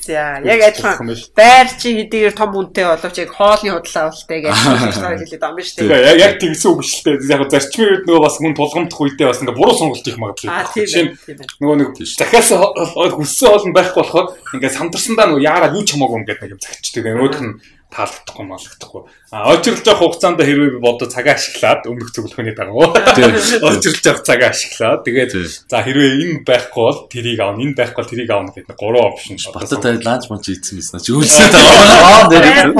[0.08, 5.44] За яг адилхан байр чи хэдийгээр том үнэтэй боловч яг хоолны худлаа болтой гэж хэлээд
[5.44, 6.08] байгаа юм шүү дээ.
[6.08, 7.28] Яг яг тэгсэн үг шүү дээ.
[7.28, 10.64] Яг зарчмын үед нөгөө бас хүн тулгамдах үедээ бас ингээ буруу сонголт хийх магадлал.
[10.64, 11.12] Аа тийм.
[11.60, 16.20] Нөгөө нэг дахиас хүссэн хоол нь байхгүй болохоор ингээ сандарсандаа нөгөө яараа юу ч хамаагүй
[16.24, 17.04] ингээд нэг юм загчдаг.
[17.04, 17.52] Нөгөөх нь
[17.88, 19.02] таалагдахгүй малагдахгүй.
[19.32, 24.52] А очирлж явах хугацаанд хэрвээ би бодо цагаа ашиглаад өмнөх зөвлөхөний дагуу очирлж явах цагаа
[24.52, 25.32] ашиглаад тэгээд
[25.71, 29.39] за хэрвээ энэ байхгүй бол тэрийг аавна, энэ байхгүй бол тэрийг аавна гэдэг гурван опшн
[29.56, 32.04] батад тань ланч монч ийдсэн юмснаа чи үйлсээд байгаа.
[32.08, 32.76] Аа нэр.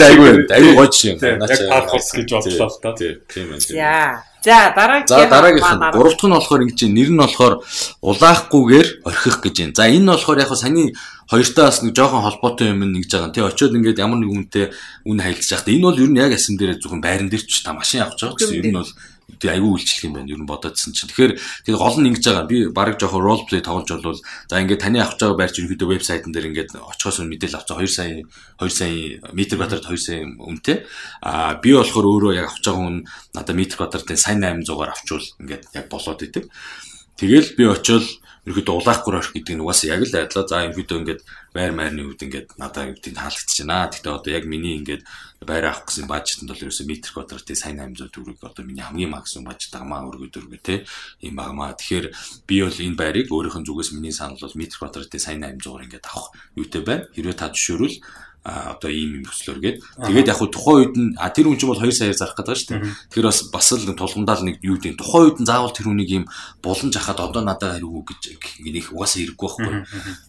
[0.00, 1.16] Айгүй айгүй гож юм.
[1.20, 2.96] Яг паркурс гэж бодлоо л та.
[2.96, 3.60] Тийм ээ.
[3.60, 4.24] За.
[4.42, 7.54] За дараагийн За дараагийнх нь гурав дахь нь болохоор ингэж нэр нь болохоор
[8.02, 9.76] улаахгүйгээр орхих гэж байна.
[9.78, 10.90] За энэ нь болохоор яг саяны
[11.30, 13.34] хоёртаа бас нэг жоохон холбоотой юм нэгж байгаа.
[13.34, 14.74] Тэ очиод ингээд ямар нэг үнэтэй
[15.06, 17.72] үн хайлтж яхад энэ бол ер нь яг асан дээр зөвхөн байран дээр ч та
[17.72, 18.58] машин авч байгаа гэсэн.
[18.58, 18.92] Ер нь бол
[19.38, 20.30] тэг айгүй үйлчлэх юм байна.
[20.30, 21.08] Ер нь бодоодсэн чинь.
[21.10, 21.32] Тэгэхээр
[21.66, 22.46] тэг гол нь ингэж байгаа.
[22.46, 26.32] Би баг жоохон role play тоглож болвол за ингээд таны авч байгаа байрч ерөнхийдөө вебсайтн
[26.34, 28.22] дээр ингээд очихоос мэдээлэл авцаа 2 сая
[28.60, 28.94] 2 сая
[29.32, 30.86] метр квадрат 2 сая үнэтэй.
[31.22, 32.96] Аа би болохоор өөрөө яг авч байгаа хүн
[33.34, 36.46] надаа метр квадратын сайн 800-аар авчвал ингээд яг болоод идэв.
[37.16, 38.06] Тэгэл би очиод
[38.42, 40.44] ерөөдөө улаахгүй орох гэдэг нь угаасаа яг л айдлаа.
[40.50, 41.20] За ерөөдөө ингээд
[41.54, 43.86] байр майрны үед ингээд надад юу гэдэг таалагдчихэж байна.
[43.86, 45.02] Гэхдээ одоо яг миний ингээд
[45.46, 49.54] байр авах гэсэн бажетанд бол ерөөсөө метр квадратын сайн 800 төгрөг одоо миний хамгийн максимум
[49.54, 50.82] бажет агмаа өргөд өргөө те
[51.22, 51.78] ийм агмаа.
[51.78, 52.06] Тэгэхээр
[52.50, 56.10] би бол энэ байрыг өөрийнх нь зүгээс миний санал бол метр квадратын сайн 800-аар ингээд
[56.10, 57.06] авах юутэй байна.
[57.14, 57.96] Хэрвээ та зөвшөөрвөл
[58.42, 61.70] одоо ийм юм өслөөр гээд тэгээд яг хуу тухайн үед нь а тэр хүн чинь
[61.70, 62.82] бол 2 саяар зарах гэдэг шүү дээ.
[63.14, 66.24] Тэгэхээр бас бас л тулгамдаал нэг юу гэдэг тухайн үед нь заавал тэр хүнийг ийм
[66.58, 69.74] булан жахад одоо надад хариу гэж нэг угаасаа хэрэггүй байхгүй.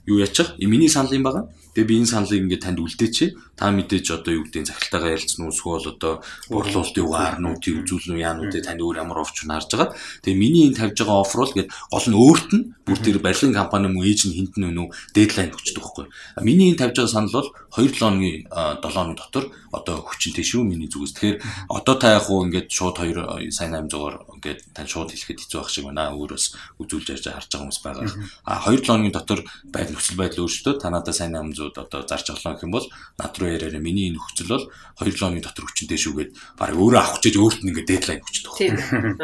[0.06, 0.54] Юу яачих?
[0.62, 1.49] Миний санал юм байгаа.
[1.73, 3.17] Тэгээ би энэ саналыг ингээд танд үлдээч.
[3.58, 6.21] Та мэдээж одоо юу гэдэг захиралтайгаа ярилцсан эсвэл одоо
[6.54, 9.97] үг арнуудыг үзүүлнэ уу яануудыг танд өөр ямар овч нь харж байгаа.
[10.21, 13.58] Тэгээ миний энэ тавьж байгаа офер бол ингээд гол нь өөрт нь бүр тэр барилгын
[13.58, 16.06] компани мөн ээж нь хинт нь өнөө дедлайн өгчдөг байхгүй.
[16.45, 20.68] Миний энэ тавьж байгаа санал бол 2 7 хоногийн 7 хоног дотор одоо хүчинтэй шүү
[20.68, 21.16] миний зүгээс.
[21.16, 21.38] Тэгэхээр
[21.72, 25.72] одоо та яг уу ингээд шууд 2 сайн 800-аар ингээд тань шууд хэлэхэд хэцүү байх
[25.72, 26.12] шиг байна.
[26.12, 26.46] Өөрөөс
[26.84, 28.06] үзүүлж ярьж харж байгаа хүмүүс байгаа.
[28.44, 29.39] А 2 7 хоногийн дотор
[29.72, 32.88] байдал нөхцөл байдал өөрчлөлтөө та надад сайн 800-д одоо зарж оглоо гэх юм бол
[33.18, 34.66] над руу яриараа миний энэ нөхцөл бол
[35.00, 38.52] 2 7 хоногийн дотор хүчинтэй шүүгээд баг өөрөө авах гэж өөрт нь ингээд дедлайн өгчдөг.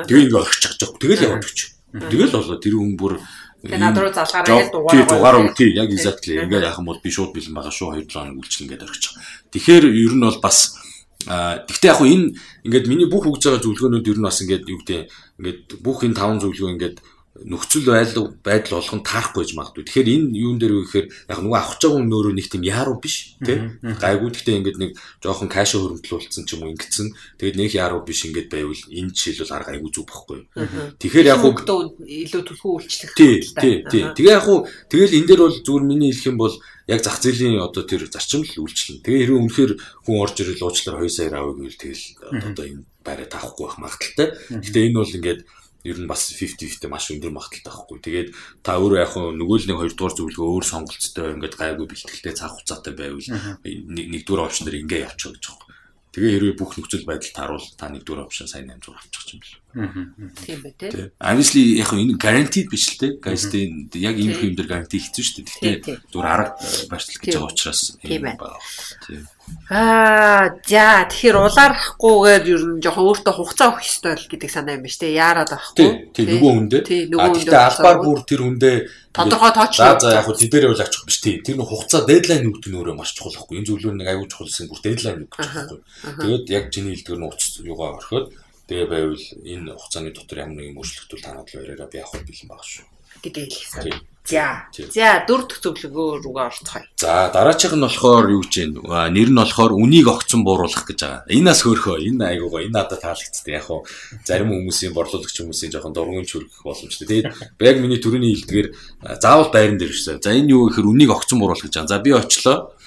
[0.07, 0.79] Тэгээ ингээд орчих чаж.
[0.95, 1.59] Тэгэл яваад өгч.
[1.89, 3.17] Тэгэл болоо тэр хүн бүр
[3.59, 4.95] Тэгээ над руу залгаараа яг дугаар.
[4.95, 6.39] Тий дугаар үг тий яг exactly.
[6.39, 9.13] Ингээд яах юм бол би шууд бэлэн байгаа шүү 2 7 хоног үйлчлэн ингээд орчих.
[9.51, 10.79] Тэгэхээр ер нь бол бас
[11.27, 12.31] А тэгтээ яг хуу энэ
[12.63, 14.99] ингээд миний бүх өгж байгаа зөвлөгөөнүүд ер нь бас ингээд юу гэдэг
[15.35, 16.97] ингээд бүх энэ таван зөвлөгөө ингээд
[17.45, 19.83] нөхцөл байдал байдал болгон таарахгүй гэж магадгүй.
[19.87, 23.39] Тэгэхээр энэ юун дээр вэ гэхээр яг нөгөө авах хүн нөөрөө нэг тийм яруу биш
[23.39, 23.57] тий.
[23.79, 24.91] Гайгүй гэхдээ ингээд нэг
[25.23, 27.07] жоохон каш хөрөнгөлүүлсэн ч юм уу ингэсэн.
[27.39, 30.39] Тэгээд нэг яруу биш ингээд байвал энэ жишээл бол арга айгүй зүг байхгүй.
[30.99, 31.53] Тэгэхээр яг хөө
[32.03, 33.11] илүү төлхөө үйлчлэх.
[33.15, 34.03] Тий, тий, тий.
[34.15, 34.59] Тэгээ яг хөө
[34.91, 36.55] тэгэл энэ дээр бол зүгээр миний хэлэх юм бол
[36.89, 39.05] яг зах зээлийн одоо тэр зарчим л үйлчлэн.
[39.05, 39.71] Тэгээ хэрвээ үнэхээр
[40.09, 42.03] хүн орж ирэл уучлаар 2 сая авъя гэвэл тэгэл
[42.49, 44.27] одоо энэ байраа таахгүй байх магадaltaй.
[44.49, 45.41] Гэхдээ энэ бол ингээд
[45.87, 47.99] ер нь бас 50-50 маш өндөр магадaltaй байхгүй.
[48.03, 48.29] Тэгээд
[48.65, 52.93] та өөрөө яг нөгөө л нэг хоёрдугаар зөвлөгөө өөр сонголцтой ингээд гайгүй бэлтгэлтэй цаг хугацаатай
[52.99, 53.29] байвал
[53.63, 55.67] нэгдүгээр опшн дээр ингээ явчих гэж байгаа.
[56.09, 59.55] Тэгээ хэрвээ бүх нөхцөл байдал тааруул та нэгдүгээр опшн сайн 800 авчих юм бэл.
[59.69, 61.13] Тийм бай тээ.
[61.21, 63.21] Obviously яг энэ guaranteed биш л тээ.
[63.21, 65.85] Guys-тэй яг ийм юм дээр guarantee хийсэн шүү дээ.
[65.85, 66.57] Гэхдээ зүгээр арга
[66.89, 68.57] барьцлах гэж байгаа учраас тийм байна.
[69.05, 69.29] Тийм.
[69.69, 74.85] Аа, за тэгэхээр улаарахгүйгээр ер нь жоохон өөртөө хугацаа өгөх ёстой л гэдэг санаа юм
[74.85, 75.13] ба штэ.
[75.13, 76.09] Яарад байхгүй.
[76.17, 76.81] Тийм, нөгөө хүндээ.
[77.13, 78.77] Гэхдээ албаар бүр тэр хүндээ
[79.13, 80.01] тодорхой тоочлоо.
[80.01, 81.41] За яг хөө тэдэрээ бол авчих биш тийм.
[81.45, 83.57] Тэр нэг хугацаа дедлайн өгдөг нь өөрөө маш чухал байхгүй.
[83.61, 85.79] Энэ зөвлөө нэг аягүй чухалсэн бүр дедлайн өгч байхгүй.
[86.17, 88.33] Тэгээд яг чиний хэлдгээр нь уц юугаа орхиод
[88.69, 92.69] тэгээ байвал энэ хугацааны дотор ямар нэгэн өөрчлөлтөл танаад л яриараа би авах бэлэн байгаа
[92.69, 92.85] шүү
[93.23, 93.91] гэдэг хэлсэн.
[94.29, 94.69] За.
[94.93, 96.85] За дөрөв дэх зөвлөгөө рүүгээ орцгоё.
[97.01, 99.09] За дараачих нь болохоор юу гэж вэ?
[99.09, 101.25] Нэр нь болохоор үнийг огцон бууруулах гэж байгаа.
[101.33, 103.49] Энээс хөөхөө энэ айгуугаа энэ надад таалагдсан.
[103.49, 103.89] Яг хуу
[104.21, 107.09] зарим хүмүүсийн борлуулагч хүмүүсийн жоохон дургуун чүргэх боломжтой.
[107.09, 108.67] Тэгээд яг миний төрөний хэлдгээр
[109.17, 110.21] заавал байран дээр шээ.
[110.21, 111.89] За энэ юу гэхээр үнийг огцон бууруулах гэж байгаа.
[111.89, 112.77] За би очлоо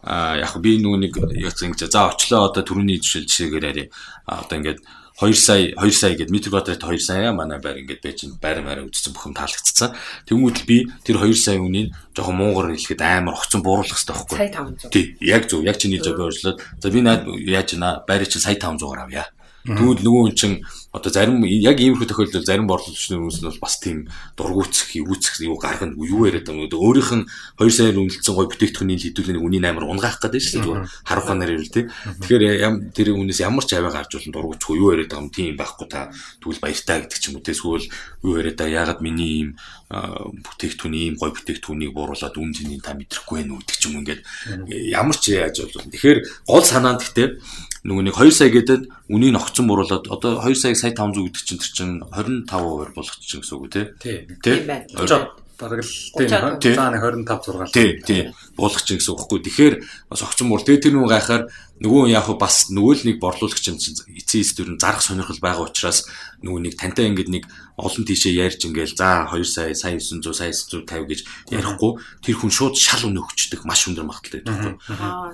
[0.00, 3.86] а яг би нэг яг ингэж за очлоо одоо төрөний жишээл жишээгээр арай
[4.24, 4.80] одоо ингээд
[5.20, 8.88] 2 сая 2 сая гэд метр квадрат 2 сая манай байр ингээд байж байр маараа
[8.88, 9.92] үдцсэн бүхэн таалагдцсан.
[10.24, 14.36] Тэнгүүд би тэр 2 сая үнийг жоохон муугар хэлэхэд амар огцон бууруулах хэрэгтэй байхгүй.
[14.40, 14.52] Сая
[14.88, 14.88] 500.
[14.88, 15.60] Тий, яг зөв.
[15.68, 16.64] Яг чиний зөв өөрчлөлт.
[16.80, 19.28] За би наад яаж наа байрыг чинь сая 500-аар авъя.
[19.68, 20.56] Тэгвэл нөгөө хүн чинь
[20.90, 25.54] одоо зарим яг иймэрхүү тохиолдолд зарим борлуулагчны хүмүүс нь бол бас тийм дургуутсах, эвүүцэх юу
[25.54, 26.74] гаргана юу яриад байгаа юм.
[26.74, 27.24] Өөрийнх нь
[27.62, 30.90] 2 саяар үнэлсэн гой бүтээгдэхүүний хідүүлэн үнийг амар унгаах гэдэг шүү дээ.
[31.06, 31.86] Харах ханаар ирэл тий.
[31.86, 35.86] Тэгэхээр тэр хүнээс ямар ч аваа гарч болно дургуутсах юу яриад байгаа юм тийм байхгүй
[35.86, 36.10] та
[36.42, 37.46] тэгвэл баяртай гэдэг ч юм уу.
[37.46, 37.86] Тэгвэл
[38.26, 39.48] юу яриад байгаа ягаад миний ийм
[39.90, 44.22] бүтээгдэхүүний ийм гой бүтээгдэхүүнийг бууруулад үн цэнийг та мэдрэхгүй байх үү гэдэг ч юм ингээд
[44.90, 45.86] ямар ч яаж бол.
[45.86, 47.28] Тэгэхээр гол санаа нь гэхдээ
[47.80, 51.60] нөгөө нэг 2 сая гэдэг үнийг ногцсон буруулаад одоо 2 сая сая 500 гэдэг чинь
[51.60, 53.86] тэр чинь 25% болгох чинь гэсэн үг үү тий.
[54.40, 54.58] Тий.
[55.60, 57.76] Бараг л тийм цаана 25 6.
[57.76, 58.22] Тий, тий.
[58.56, 59.40] Буулгах чинь гэсэн үг байхгүй.
[59.44, 59.74] Тэгэхээр
[60.08, 60.64] бас огцон муур.
[60.64, 61.52] Тэгээ тэр нүг гайхаар
[61.84, 66.08] нөгөө яг бас нөгөө л нэг борлуулагч чинь эцээс дөрн зарах сонирхол байгаа учраас
[66.40, 67.44] нөгөө нэг тантай ингээд нэг
[67.76, 71.20] олон тийшээ ярьж ингээл за 2 сая, сая 900, сая 950 гэж
[71.52, 71.92] ярихгүй
[72.24, 74.74] тэр хүн шууд шал өнө өгчдөг маш өндөр магадaltaй байхгүй.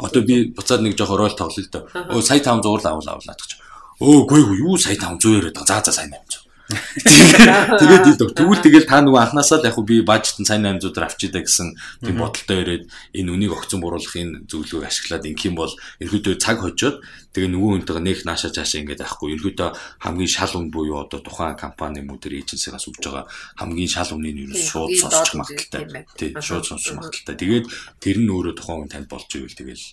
[0.03, 1.87] Одоо би буцаад нэг жоох рол тоглоё л доо.
[2.15, 3.59] Өө сая 500 л авал авлаа гэж.
[4.01, 5.81] Өө гүй юу сая 500 яриад байгаа.
[5.81, 10.43] За за сая 800 Тэгээд ил тэгвэл тэгэл та нөгөө анханасаа л яг би бажет
[10.43, 15.47] нь сайн 800 авчида гэсэн тийм бодолтой ирээд энэ үнийг огцон бууруулахын зөвлөгөөг ашиглаад инх
[15.47, 15.71] юм бол
[16.03, 17.07] ерөөдөө цаг хожоод
[17.39, 19.71] тэгээ нөгөө хүнтэйгээ нэг нааша цаашаа ингээд авахгүй ерөөдөө
[20.03, 23.31] хамгийн шал үн буюу одоо тухайн компани мөдөр эйженсигаас өгж байгаа
[23.63, 26.03] хамгийн шал үнийн юу шууд сонсчих магадaltaй.
[26.19, 27.39] Тий, шууд сонсчих магадaltaй.
[27.39, 27.71] Тэгээд
[28.03, 29.87] тэр нь өөрөө тухайн хүн танд болж ивэл тэгэл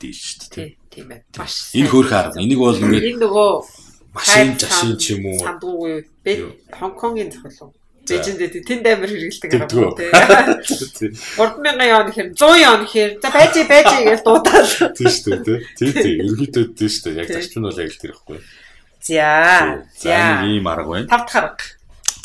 [0.00, 0.70] дийл шүү дээ.
[0.90, 1.08] Тийм.
[1.12, 1.20] ээ.
[1.36, 2.40] Маш энэ хөөх арга.
[2.40, 3.50] Энийг бол ингээд энэ нөгөө
[4.16, 5.40] машин жашин ч юм уу?
[5.40, 6.32] сандуугүй бэ
[6.72, 7.74] Хонконгийн зохиол уу
[8.06, 9.66] Бээжинд тэнд амар хэрэгэлдэг байна
[9.98, 11.10] тий.
[11.34, 14.94] 3000 он ихэр 100 он ихэр за байж байж гэж дуудаад.
[14.94, 15.90] Тий шүү дээ тий.
[15.90, 17.18] Тий ерөөдөө тий шүү дээ.
[17.18, 18.38] Яг зарчим нь бол яг л тэр ихгүй
[19.06, 20.46] за за.
[20.46, 21.08] ийм арга байна.
[21.10, 21.64] Тав дахь арга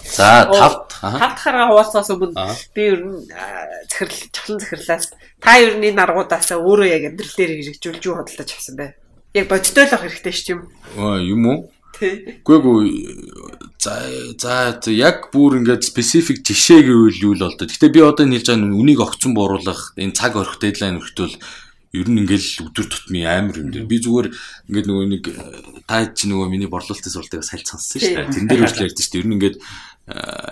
[0.05, 2.33] За тавд тав дахь арга хуваалцаас өмнө
[2.75, 3.25] би ер нь
[3.89, 5.05] захирал чухлан захирлаас
[5.41, 8.95] та ер нь энэ аргуудаас өөрөө яг амьдрал дээр хэрэгжүүлж юу бодлож авсан бэ?
[9.33, 10.61] Яг бодтой л ах хэрэгтэй шүү юм.
[10.97, 11.59] Аа юм уу?
[11.97, 12.41] Тий.
[12.45, 12.85] Гүй гүй
[13.81, 13.97] За
[14.37, 17.65] за яг бүр ингээд specific жишээ гэвэл юу л болдоо.
[17.65, 21.33] Гэтэ би одоо энэ хэлж байгаа нь үнийг огцон бууруулах энэ цаг орох дедлайн өртөл
[21.91, 24.27] ер нь ингээл өдөр тутмын амар юм дээр би зүгээр
[24.69, 25.23] ингээд нөгөө нэг
[25.89, 28.29] та чи нөгөө миний борлуулалтын суралтыг сальд сонссон шүү дээ.
[28.37, 29.21] Тэн дээр үргэлж ярьдэн шүү дээ.
[29.25, 29.57] Ер нь ингээд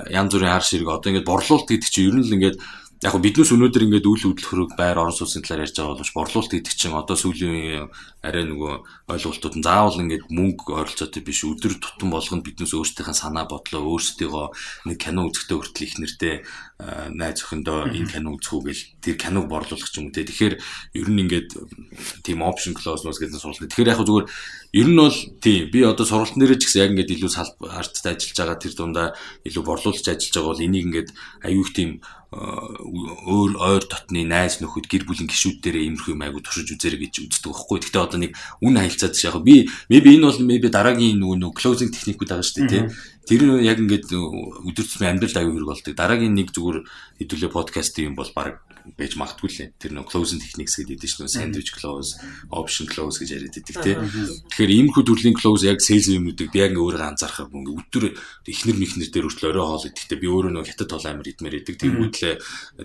[0.09, 2.57] янз бүрийн хар ширэг одоо ингээд борлуулалт гэдэг чинь ер нь л ингээд
[2.99, 6.51] яг го биднээс өнөөдөр ингээд үйл хөдлөхөрөг байр орон сууцны талаар ярьж байгаа боловч борлуулалт
[6.51, 7.87] гэдэг чинь одоо сүүлийн
[8.19, 8.73] арай нөгөө
[9.07, 14.91] ойлголтууд нь заавал ингээд мөнгө ойролцоотой биш өдөр тутам болгонд биднээс өөрсдийнхээ санаа бодлоо өөрсдийгөө
[14.91, 16.35] нэг кино үзэхдээ хүртэл их нэртэй
[17.15, 20.55] найз охиндоо энэ кино үзэх үү гэл тэр киног борлуулах ч юм уу те тэгэхээр
[20.99, 21.49] ер нь ингээд
[22.27, 23.71] тийм option clause нус гэдэг суралцсан.
[23.71, 24.27] Тэгэхээр яг зүгээр
[24.75, 28.35] ер нь бол тийм би одоо сургалтын дээр ч гэсэн яг ингээд илүү салбарттай ажиллаж
[28.39, 29.07] байгаа тэр дундаа
[29.47, 31.09] илүү борлуулж ажиллаж байгаа бол энийг ингээд
[31.47, 36.77] аюух тийм өөр ойр дотны найз нөхөд гэр бүлийн гишүүд дээр иймэрхүү юм айгу туршиж
[36.77, 37.77] үзээрэй гэж үздэг байхгүй.
[37.81, 41.89] Гэхдээ одоо нэг үн хаялцаад яг би maybe энэ бол maybe дараагийн нөгөө нөгөө closing
[41.89, 42.83] техникүүд байгаа шүү дээ тий.
[43.25, 45.93] Тэр нь яг ингээд өдөр тутмын амьдрал аюу хэрэг болдог.
[45.97, 46.77] Дараагийн нэг зүгээр
[47.17, 48.61] хэдүүлээ подкаст юм бол баг
[48.97, 49.69] байж магадгүй лээ.
[49.79, 52.17] Тэр нөө closing techniques гэдэг чинь sandwich close,
[52.49, 53.95] option close гэж яриад байдаг тий.
[54.49, 58.03] Тэгэхээр иймэрхүү төрлийн close яг sales юмнуудыг би яг өөрөө анзаархаа ингээ өдөр
[58.47, 61.75] эхнэр мэхнэр дээр хүртэл орой хоол идэхдээ би өөрөө нөө хятад тоол амир идмээр идэг.
[61.79, 62.35] Тэнгүүдлээ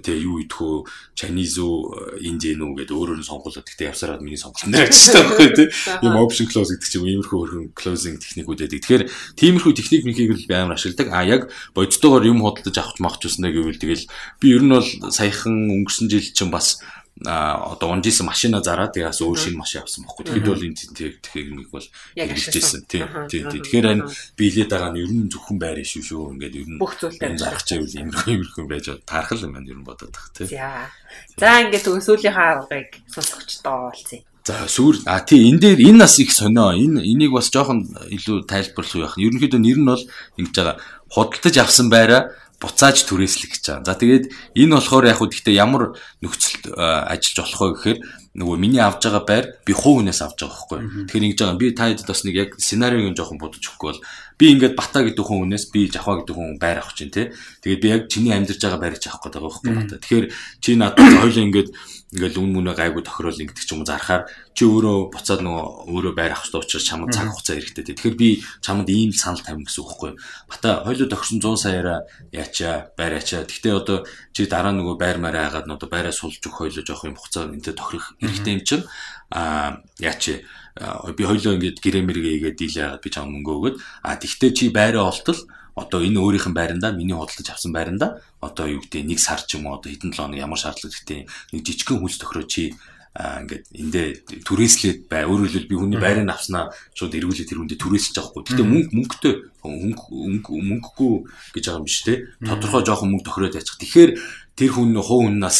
[0.02, 0.84] тий юу идэх вэ?
[1.14, 5.30] Chinese үү, Indian үү гэдэг өөрөө нь сонгуулаад гэхдээ явсараад миний сонголтын дээр ажиллаж байгаа
[5.34, 5.68] байхгүй тий.
[6.02, 8.80] Ийм option close гэдэг чинь иймэрхүү хөрхөн closing техникүүд байдаг.
[8.82, 9.04] Тэгэхээр
[9.38, 11.08] тиймэрхүү техник мөхийг л би амар ашигладаг.
[11.14, 11.42] А яг
[11.74, 14.04] бодитойгоор юм худалдаж авах махч уснаа гэвэл тэгэл
[14.40, 16.80] би ер нь бол саяхан өнгөрсөн жил чинь бас
[17.22, 20.26] одоо унжсэн машина зараад тэгээс өөр шинэ машин авсан байхгүй.
[20.26, 20.78] Тэгэхэд бол энэ
[21.22, 21.86] техник бол
[22.18, 22.90] хэрэгжижсэн.
[22.90, 23.06] Тийм.
[23.30, 23.46] Тийм.
[23.54, 24.02] Тэгэхээр энэ
[24.34, 26.34] биелээд байгаа нь ер нь зөвхөн байр шүү шүү.
[26.34, 29.86] Ингээд ер нь бүх зүйлээр зарах чивэл иймэрхүү иймэрхүү байж таархал юм байна ер нь
[29.86, 30.50] бодоод тах тийм.
[30.50, 30.90] За.
[31.38, 34.26] За ингээд сүүлийн хаагыг сонсогчдоо олцъя.
[34.44, 36.74] За сүүр а тий энэ дээр энэ нас их сонио.
[36.74, 39.22] Энэ энийг бас жоохон илүү тайлбарлах байх.
[39.22, 40.02] Ерөнхийдөө нэр нь бол
[40.36, 40.76] ингэж байгаа.
[41.14, 43.86] Худалдаж авсан байраа буцааж түрээслэх гэж байгаа.
[43.86, 44.24] За тэгээд
[44.56, 47.98] энэ болохоор яг гэхдээ ямар нөхцөлд ажиллаж болох вэ гэхээр
[48.34, 50.80] нөгөө миний авж байгаа байр би хуу хүнээс авж байгаа байхгүй.
[51.06, 54.02] Тэгэхээр ингэж байгаа би та хэд бас нэг яг сценарийг нь жоохон бодож өгөхгүй бол
[54.38, 57.30] би ингээд бата гэдэг хүн хүнээс би жахва гэдэг хүн байр авах чинь тий.
[57.62, 59.96] Тэгээд би яг чиний амьдарч байгаа байрыг авах гэдэг байгаа байхгүй бата.
[60.02, 60.26] Тэгэхээр
[60.58, 61.70] чи надад хоёул ингээд
[62.14, 66.14] ингээл үн мүнэ гайгүй тохирол ингэдэг ч юм уу зарахаар чи өөрөө буцаад нөгөө өөрөө
[66.14, 67.84] байр авах хэрэгтэй учраас чамд цаг хугацаа хэрэгтэй.
[67.90, 68.28] Тэгэхээр би
[68.62, 70.12] чамд ийм санал тавина гэсэн үг байхгүй.
[70.50, 71.98] Бата хоёлоо тохирсон 100 саяараа
[72.30, 73.42] яачаа байр ачаа.
[73.46, 77.18] Гэхдээ одоо чи дараа нөгөө байр мараа хагаад одоо байраа сулж өгөх хоёлоо жоох юм
[77.18, 78.86] хугацаа энтэй тохирох хэрэгтэй юм чинь
[79.34, 80.38] а яачаа
[80.74, 85.38] би хоёлоо ингээд гэрэмэргээ игээд дийлээ би чам мөнгө өгöd а тэгтээ чи байраа олтол
[85.78, 89.58] одоо энэ өөрийнх нь байранда миний худалдаж авсан байранда одоо юу гэдэг нэг сар ч
[89.58, 91.20] юм уу одоо хэдэн 7 хоног ямар шаардлага гэхдээ
[91.54, 92.74] нэг жижигхэн хүнс тохироо чи
[93.14, 94.06] ингээд эндээ
[94.42, 98.42] түрээслээд бай өөрөөр хэлбэл би хүний байрыг авснаа шууд эргүүлээд тэр хүндээ түрээсэлж авахгүй.
[98.42, 101.14] Гэтэ мөнгө мөнгөтэй мөнгө мөнгөгүй
[101.54, 102.26] гэж байгаа юм биш те.
[102.42, 103.78] Тодорхой жоохон мөнгө тохироод яачих.
[103.78, 104.10] Тэгэхээр
[104.58, 105.58] тэр хүн хуу хүннээс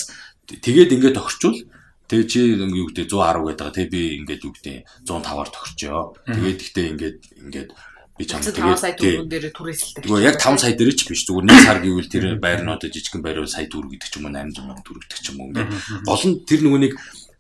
[0.51, 1.63] тэгээд ингээд тохирчвол
[2.05, 3.69] Тэгээ чи юу гэдэг 110 гэдэг.
[3.75, 4.77] Тэгээ би ингээд юу гэдэг
[5.09, 6.01] 105-аар тохирчоо.
[6.29, 7.71] Тэгээд гэхдээ ингээд ингээд
[8.15, 10.03] би чамд тэгээд 5 сая төгрөг дээр түрээсэлдэг.
[10.07, 12.89] Тэгвэл яг 5 сая дээр ч биш зүгээр 1 сар гэвэл тэр байр нь одоо
[12.93, 15.39] жижигхэн байр бол сая төгрөг гэдэг ч юм уу 800 сая төгрөг гэдэг ч юм
[15.43, 15.71] уу ингээд
[16.07, 16.93] гол нь тэр нөгөө нэг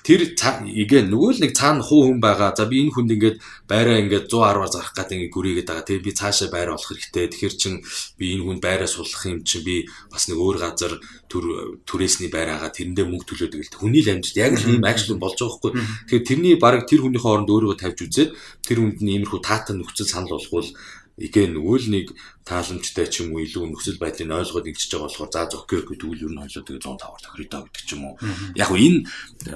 [0.04, 2.52] тэр игээ нөгөө л нэг цаана хуу хүн байгаа.
[2.52, 5.88] За би энэ хүнд ингээд байраа ингээд 110-аар зарах гэдэг ингээд гүрийгээд байгаа.
[5.88, 7.32] Тэгээ би цаашаа байр олох хэрэгтэй.
[7.32, 7.80] Тэгэхээр чин
[8.20, 10.92] би энэ хүнд байраа суллах юм чинь би бас нэг өөр газар
[11.32, 15.40] төр түрээсний байраагаа тэрэндээ мөнгө төлөөд гэлт хүний л амжилт яг л ийм ажил болж
[15.40, 15.72] байгаа байхгүй.
[15.72, 20.04] Тэгэхээр тэрний баг тэр хүний хооронд өөрийгөө тавьж үзээд тэр хүнд нь иймэрхүү таатан нөхцөл
[20.04, 20.68] санал болгоул
[21.14, 22.06] игээ нөгөө л нэг
[22.44, 26.32] тааламжтай ч юм уу илүү нөхцөл байдлыг ойлгоод ингэж байгаа болохоор за гэдэг үйл ер
[26.36, 28.14] нь хойлоо тэгээ 105-аар тохирё даа гэдэг ч юм уу.
[28.52, 29.00] Яг нь энэ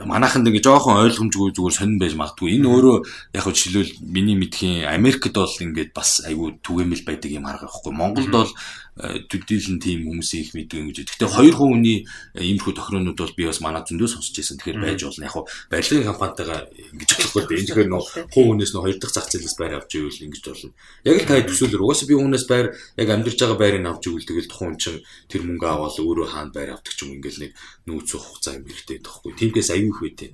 [0.08, 2.48] манайханд ингээ жоохон ойлгомжгүй зүгээр сонирн байж магадгүй.
[2.56, 2.96] Энэ өөрөө
[3.36, 7.92] яг нь жишээлбэл миний мэдхийн Америкт бол ингээд бас айгүй түгээмэл байдаг юм харах байхгүй.
[7.92, 8.50] Монголд бол
[8.98, 11.06] төдийлэн тийм хүмүүсийн их мэддэг юм гэж.
[11.06, 12.02] Гэхдээ хоёр хувийн
[12.34, 14.58] иймэрхүү тохиронууд бол би бас манай зөндөө сонсч байсан.
[14.58, 15.22] Тэгэхээр байж болно.
[15.22, 17.56] Яг нь барилгын компанитайгаа ингэж болохгүй.
[17.62, 18.02] Энэ тэгэхээр нөө
[18.34, 20.74] хуу хүнээс нөө хоёр дахь зах зээлээс байр авч ивэл ингэж болно.
[21.06, 22.66] Яг л та төсөөлөр угаасаа би хүнээс байр
[23.00, 26.70] яг амьдарч байгаа байрыг авч ивэл тэгэл тухайн чинь тэр мөнгө аваад өөрөө хаана байр
[26.76, 27.52] авдаг ч юм ингээл нэг
[27.88, 29.32] нүүцөх хугацаа юм хэрэгтэй тоххой.
[29.34, 30.30] Тиймээс аюу их байдیں۔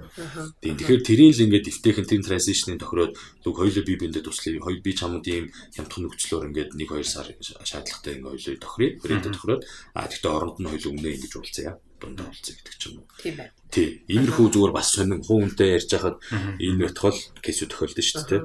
[0.62, 3.12] Тийм тэгэхээр тэрийн л ингээд дэвтэйхэн тэр транзишныг тохироод
[3.46, 4.58] луг хоёлоо би биндээ туслая.
[4.58, 8.88] Хоёр би чамд ийм хямдхан нөхцлөөр ингээд нэг хоёр сар шаардлагатай ингээд хоёлоо тохирё.
[9.02, 9.62] Брэндэ тохироод
[9.94, 11.72] а тэгтээ оронд нь хоёлоо өмнө ингэж уулзъя
[12.04, 13.08] дундаа уулзъя гэдэг ч юм уу.
[13.18, 13.52] Тийм байна.
[13.72, 13.88] Тий.
[14.06, 16.20] Иймэрхүү зүгээр бас сонин хуунтай ярьж хахад
[16.60, 18.42] энэ ботхол кейсүү тохиолдсон шүү дээ.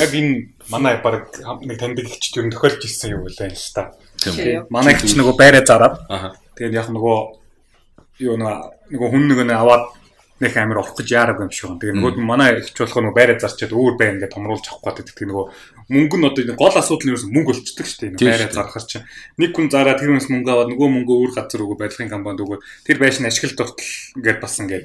[0.00, 0.32] Яг энэ
[0.72, 1.30] манай баг
[1.62, 3.94] нэг таньдаг ихч юм тохиолж ирсэн юм байна л та.
[4.18, 4.66] Тийм.
[4.72, 5.94] Манай ихч нөгөө байраа зараад.
[6.56, 7.18] Тэгээд яг нөгөө
[8.26, 9.99] юу нөгөө хүн нэг нь аваад
[10.40, 11.80] нэг амир олох гэж яараг юм шиг байна.
[11.80, 15.14] Тэгээ нөгөө манай ихч болохоор нөгөө байраа зарчаад өөр бай ингээд томруулж авах гэдэг.
[15.14, 15.46] Тэгээ нөгөө
[15.92, 18.24] мөнгө нь одоо гол асуудал нь ерөөс мөнгө болчдөг шүү дээ.
[18.24, 21.78] Байраа зархаар чинь нэг хүн зараа тэр хүнс мөнгө аваад нөгөө мөнгө өөр газар өгөө
[21.78, 23.84] барилгын компанид өгөө тэр байшин ашиглалт дуртал
[24.16, 24.84] ингээд бас ингээд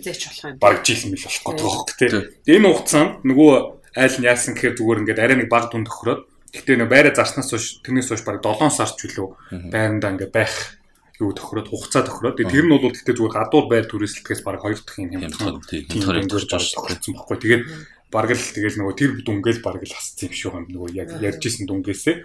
[0.60, 2.12] баг жил мэл болох гэдэг хөөх тээ.
[2.52, 3.52] Энэ хугацаанд нөгөө
[3.96, 6.22] айл нь яасан гэхээр зүгээр ингээд арай нэг баг дунд өхрөөд
[6.56, 9.28] Гэтэ нөө байраа зарснаас хойш тэрнээс хойш баг 7 сар ч үлээ
[9.76, 10.80] байрандаа ингээ байх
[11.20, 12.38] юу тохироод хугацаа тохироод.
[12.38, 15.88] Тэр нь бол гэхдээ зүгээр гадуур байр түрээсэлтгэхээс баг хоёр дахь юм хямдхан тийм.
[15.88, 17.38] Ингэж болсон байхгүй.
[17.40, 17.64] Тэгээд
[18.16, 20.72] бараг л тэгэл нөгөө тэр дүнгээл бараг л хасцсан юм шиг байна.
[20.72, 22.16] Нөгөө яг ярьжсэн дүнгээсээ.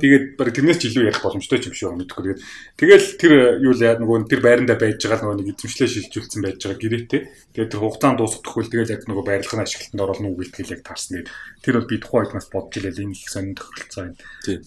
[0.00, 2.22] Тэгээд бараг тэрнээс ч илүү ярих боломжтой юм шиг байна мэдхгүй.
[2.26, 2.40] Тэгээд
[2.78, 3.32] тэгэл тэр
[3.62, 7.22] юу л яа нөгөө тэр байрандаа байж байгаа нөгөө нэг эзэмшлээ шилжүүлсэн байж байгаа гэрээтэй.
[7.54, 11.26] Тэгээд тэр хугацаанд дуусахдаггүй тэгэл яг нөгөө байрлахын ашиглалтанд оруулна уу гэлтгэл яг таарсан.
[11.62, 13.02] Тэр бол би тухайн үеднээс бодж илээ.
[13.06, 14.18] Энэ их сонин тохиролцоо байна.
[14.42, 14.60] Тийм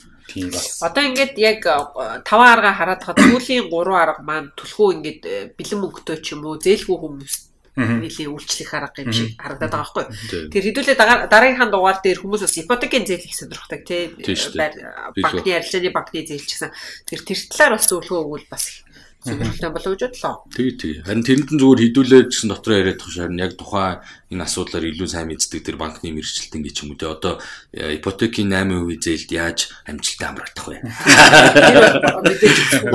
[0.53, 0.81] бас.
[0.85, 5.81] Одоо ингээд яг 5 арга хараад хаад сүүлийн 3 арга маань түлхүү ингээд э, бэлэн
[5.81, 10.51] мөнгөтэй ч юм уу зээлгүй хүмүүс нэлийн үйлчлэх арга юм шиг харагдаад байгаа байхгүй.
[10.51, 10.97] Тэр хэдүүлээ
[11.31, 14.11] дараагийнхаа дугаар дээр хүмүүс бас ипотекийн зээл их сонирхдаг тий.
[15.15, 16.71] Банкны арилжааны банкны зээл ч гэсэн
[17.07, 18.83] тэр тэр талаар бас зөвлөгөө өгвөл бас
[19.19, 20.43] сонирхолтой болов гэж бодлоо.
[20.55, 21.03] Тий, тий.
[21.03, 23.99] Харин тэрэнд нь зүгээр хідүүлээд гэсэн дотор яриад тах шаар яг тухайн
[24.31, 27.35] энэ асуудлаар илүү сайн мэддэг тэр банкны мэрэгчлэлтэн гэж юм уу те одоо
[27.75, 30.79] э, ипотекийн 8% зээлд яаж амжилттай амрагдах вэ?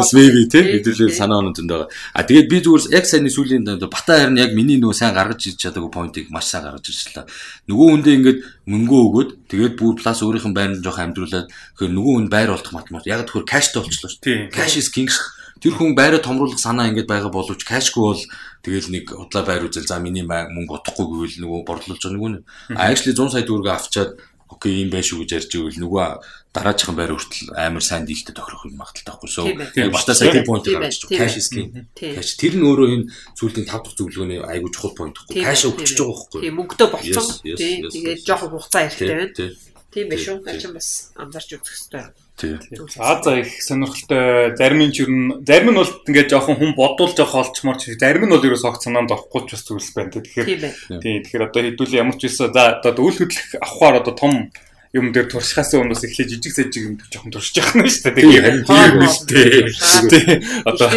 [0.00, 1.92] Бас maybe те хэдүүлээ санаа онод зөнд байгаа.
[2.16, 5.60] А тэгээд би зүгээр яг сайн сүүлийн бата харин яг миний нөгөө сайн гаргаж ирж
[5.60, 7.28] чадаагүй поинтыг маш сайн гаргаж ирчлээ.
[7.68, 12.14] Нөгөө хүндээ ингээд мөнгөө өгөөд тэгээд бүр плюс өөрийнх нь байранд жоох амьдруулад тэгэхээр нөгөө
[12.16, 14.54] хүн байр олдох математик яг тэгэхээр кэштэй болчихлоо шүү.
[14.54, 18.22] Cash is king шүү тэр хүн байраа томруулах санаа ингэж байгаа боловч кэшгүй бол
[18.60, 23.16] тэгэл нэг удлаа байр үзэл за миний мөнгө утахгүй гэвэл нөгөө борлуулж байгаа нөгөө actually
[23.16, 24.12] 100 сая төгрөгөө авчаад
[24.44, 26.04] окей юм байх шүү гэж ярьж ивэл нөгөө
[26.52, 29.30] дараачихан байр хүртэл амар сайн дийлтэй тохирох юм магадaltaй байхгүй.
[29.32, 31.16] Сoo яг бата сая тэр point гаргаж байгаа.
[31.16, 31.72] cash king.
[31.96, 32.36] Cash.
[32.36, 36.12] Тэр нь өөрөө энэ зүйлийн тав дахь зөвлөгөөний айгуу чухал point байхгүй cash өгч байгаа
[36.12, 36.40] байхгүй.
[36.44, 41.54] Тийм мөнгөдөө болцсон тэгээд жоохон хугацаа хэрэгтэй байна тийм байх шүү наа чинь бас анзаарч
[41.54, 42.04] үзэх хэрэгтэй
[42.36, 42.58] Тий.
[42.98, 46.74] Аа за их сонирхолтой зарим нь ч ер нь зарим нь бол ингээд жоохон хүн
[46.74, 50.10] бодуулж явах олчмоор ч зарим нь бол ерөөс огт санаанд орохгүй ч бас зүйлс байна.
[50.18, 51.22] Тэгэхээр тий.
[51.22, 54.50] Тэгэхээр одоо хэдүүл ямар ч байсан за одоо үйл хөдлөх авахаар одоо том
[54.94, 58.62] юм дээр туршихаас өмнө бас эхлээ жижиг сажиг юм жоохон туршиж явах нь шүү дээ.
[58.62, 60.38] Тийм юм шүү дээ.
[60.70, 60.88] Одоо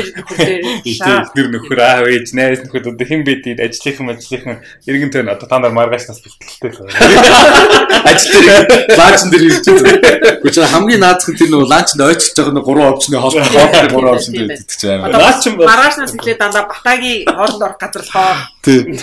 [0.86, 5.50] ихнэр нөхөр аав ээж найз нөхөд одоо хэн бэ дээ ажлынхан ажлынхан иргэн тань одоо
[5.50, 6.78] та нар маргаашнаас бэлтгэлтэй.
[8.08, 8.66] Ажил дээр
[9.02, 10.46] ланч дээр ирж байгаа.
[10.46, 14.22] Гэхдээ хамгийн наазах нь тэр нөгөө ланчд ойчж байгаа нэг гурван опшны хоол хоол гурван
[14.22, 15.18] идэх гэж байна.
[15.18, 18.38] Ланч маргаашнаас эхлээд дандаа батагийн хоолнд орох газар л хоо.
[18.62, 18.94] Тийм.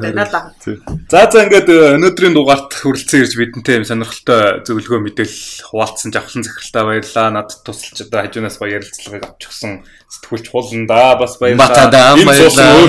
[0.00, 0.32] байна л.
[1.12, 7.26] За за ингээд өнөөдрийн дугаарт хүрэлцэн ирж бидэнтэй сонирхолтой зөвлөгөө мэдээлэл хуваалцсан жавхлан захиралтай баярлаа.
[7.34, 9.72] Надад тусалж одоо хажуунаас баяр ярилцлагыг авч өгсөн
[10.08, 11.90] сэтгүүлч хуулнда бас баярлалаа.
[12.26, 12.88] баярлалаа.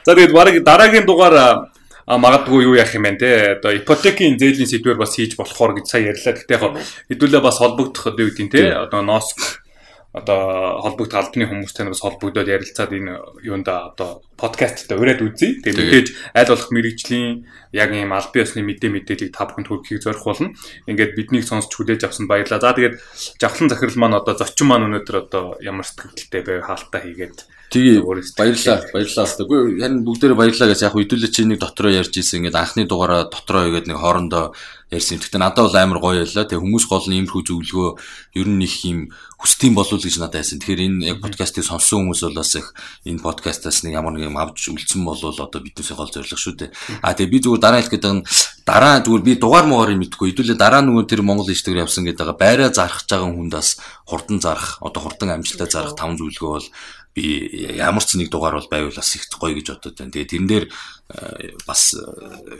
[0.06, 1.70] За тэгээд бараг дараагийн дугаар
[2.06, 5.86] а магадгүй юу яах юм бэ те одоо ипотекийн зээлийн сэдвэр бас хийж болохоор гэж
[5.90, 6.38] сая ярьлаа.
[6.38, 6.78] Гэтэ яг
[7.10, 9.65] хэдүүлээ бас холбогдох одоо юу гэдэг те одоо носк
[10.16, 15.60] одоо холбогд албаны хүмүүстэй бас холбогдоод ярилцаад энэ юунда одоо подкасттай ураад үзье.
[15.60, 17.44] Тэгээ мэдээж аль болох мэрэгжлийн
[17.76, 20.56] яг ийм аль биесны мэдээ мэдээллийг та бүхэнд хүргэхийг зорих болно.
[20.88, 22.64] Ингээд биднийг сонсч хүлээж авсан баярлалаа.
[22.64, 22.96] За тэгээд
[23.36, 27.36] жавхлан захирал маань одоо зочин маань өнөөдөр одоо ямар сэтгэлдтэй байв хаалтаа хийгээд
[27.70, 28.06] Тэгээ
[28.38, 28.78] баярлалаа.
[28.94, 29.26] Баярлалаа.
[29.42, 32.46] Үгүй харин бүгдээрээ баярлалаа гэж яг хөдөлгөж чи нэг дотроо ярьж исэн.
[32.46, 34.54] Ингээд анхны дугаараа дотроо игээд нэг хоорондоо
[34.94, 35.18] ярьсан.
[35.18, 36.46] Гэхдээ надад бол амар гоё байлаа.
[36.46, 37.90] Тэгээ хүмүүс гол нь иймэрхүү зөвлөгөө
[38.38, 40.62] ер нь их юм хүсдэм болов гэж надад байсан.
[40.62, 42.70] Тэгэхээр энэ яг подкастыг сонссон хүмүүс бол бас их
[43.02, 46.70] энэ подкастаас нэг ямар нэг юм авч үлдсэн болвол одоо биднээсээ гол зорилго шүү дээ.
[47.02, 48.22] А тэгээ би зүгээр дараа хэлэх гэдэг нь
[48.62, 50.30] дараа зүгээр би дугаар муугаар мэдгүй.
[50.30, 53.70] Хэдүүлээ дараа нөгөө тэр Монгол ичтэйгээр явсан гэдэг байраа зарах байгаа хүндээс
[54.06, 56.66] хурдан зарах, одоо хурдан амжилтаа зарах таван зөвлөгөө бол
[57.16, 57.48] би
[57.80, 60.12] ямар ч нэг дугаар бол байвал бас их гоё гэж бодод байна.
[60.12, 60.64] Тэгээ тэрэн дээр
[61.66, 61.94] бас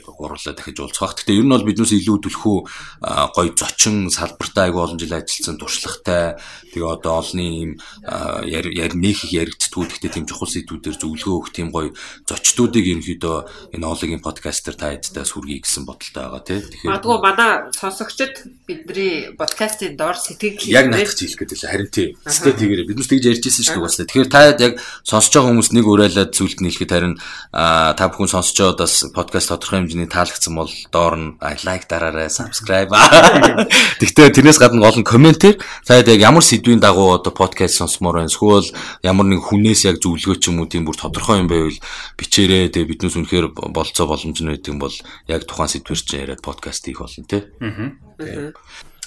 [0.06, 1.18] гурлаа дахиж уулзах.
[1.18, 2.58] Гэхдээ ер нь бол биднээс илүү төлхөө
[3.34, 6.38] гоё зочин салбартай айгүй олон жил ажилласан туршлагатай
[6.70, 7.70] тэгээ одоо олны ийм
[8.46, 11.90] яар нөх их яригдтгүү гэхдээ тийм чухал сэдвүүдээр зөвлөгөө өгөх тийм гоё
[12.30, 16.62] зочдуудыг ерөнхийдөө энэ оологийн подкастер та эдтэй сүргий гэсэн бодолтой байгаа тий.
[16.62, 22.08] Тэгэхээр Магадгүй манай сонсогчид бидний подкастын доор сэтгэл яг наадах хэлэх гэдэг л харин тий.
[22.22, 24.06] Тэстэй тэгээрээ биднээс тэгж ярьж ирсэн шүү дээ.
[24.06, 27.14] Тэгэхээр та яг сонсож байгаа хүмүүс нэг уриалаад зүйлд нь хэлэхэд харин
[27.50, 32.92] та бүхэн байгаад бас подкаст тодорхой хэмжээний таалагдсан бол доор нь лайк дараарай, subscribe.
[34.00, 38.28] Тэгтээ тэрнээс гадна гол нь комментээр цаад яг ямар сэдвийн дагуу одоо подкаст сонсомоор байна.
[38.28, 38.68] Эсвэл
[39.00, 41.80] ямар нэг хүнээс яг зөвлөгөө ч юм уу тийм бүр тодорхой юм байвал
[42.20, 42.68] бичээрэй.
[42.68, 44.96] Тэгээ биднээс үнэхээр болцоо боломж нь байдаг юм бол
[45.32, 47.48] яг тухайн сэдвэр чинь яриад подкаст хийх болно тий.
[47.64, 48.52] Аа.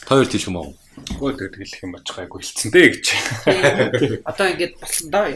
[0.10, 0.74] Хоёр тийш юм уу?
[1.08, 3.06] Тэгээд хэлэх юм очих айгу хэлцэн дээ гэж.
[4.30, 5.28] Одоо ингэж болсон доо.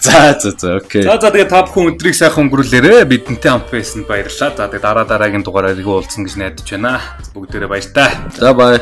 [0.00, 1.02] За за за окей.
[1.02, 3.04] За за тэгээд та бүхэн өдрийг сайхан өнгөрүүлээрэ.
[3.08, 4.56] Бидэнтэй хамт байсан баярлалаа.
[4.56, 7.00] За тэгээд дараа дараагийн дугаараар уулзсан гэж найдаж байна.
[7.32, 8.10] Бүгдээрээ баяр таа.
[8.36, 8.80] За бай.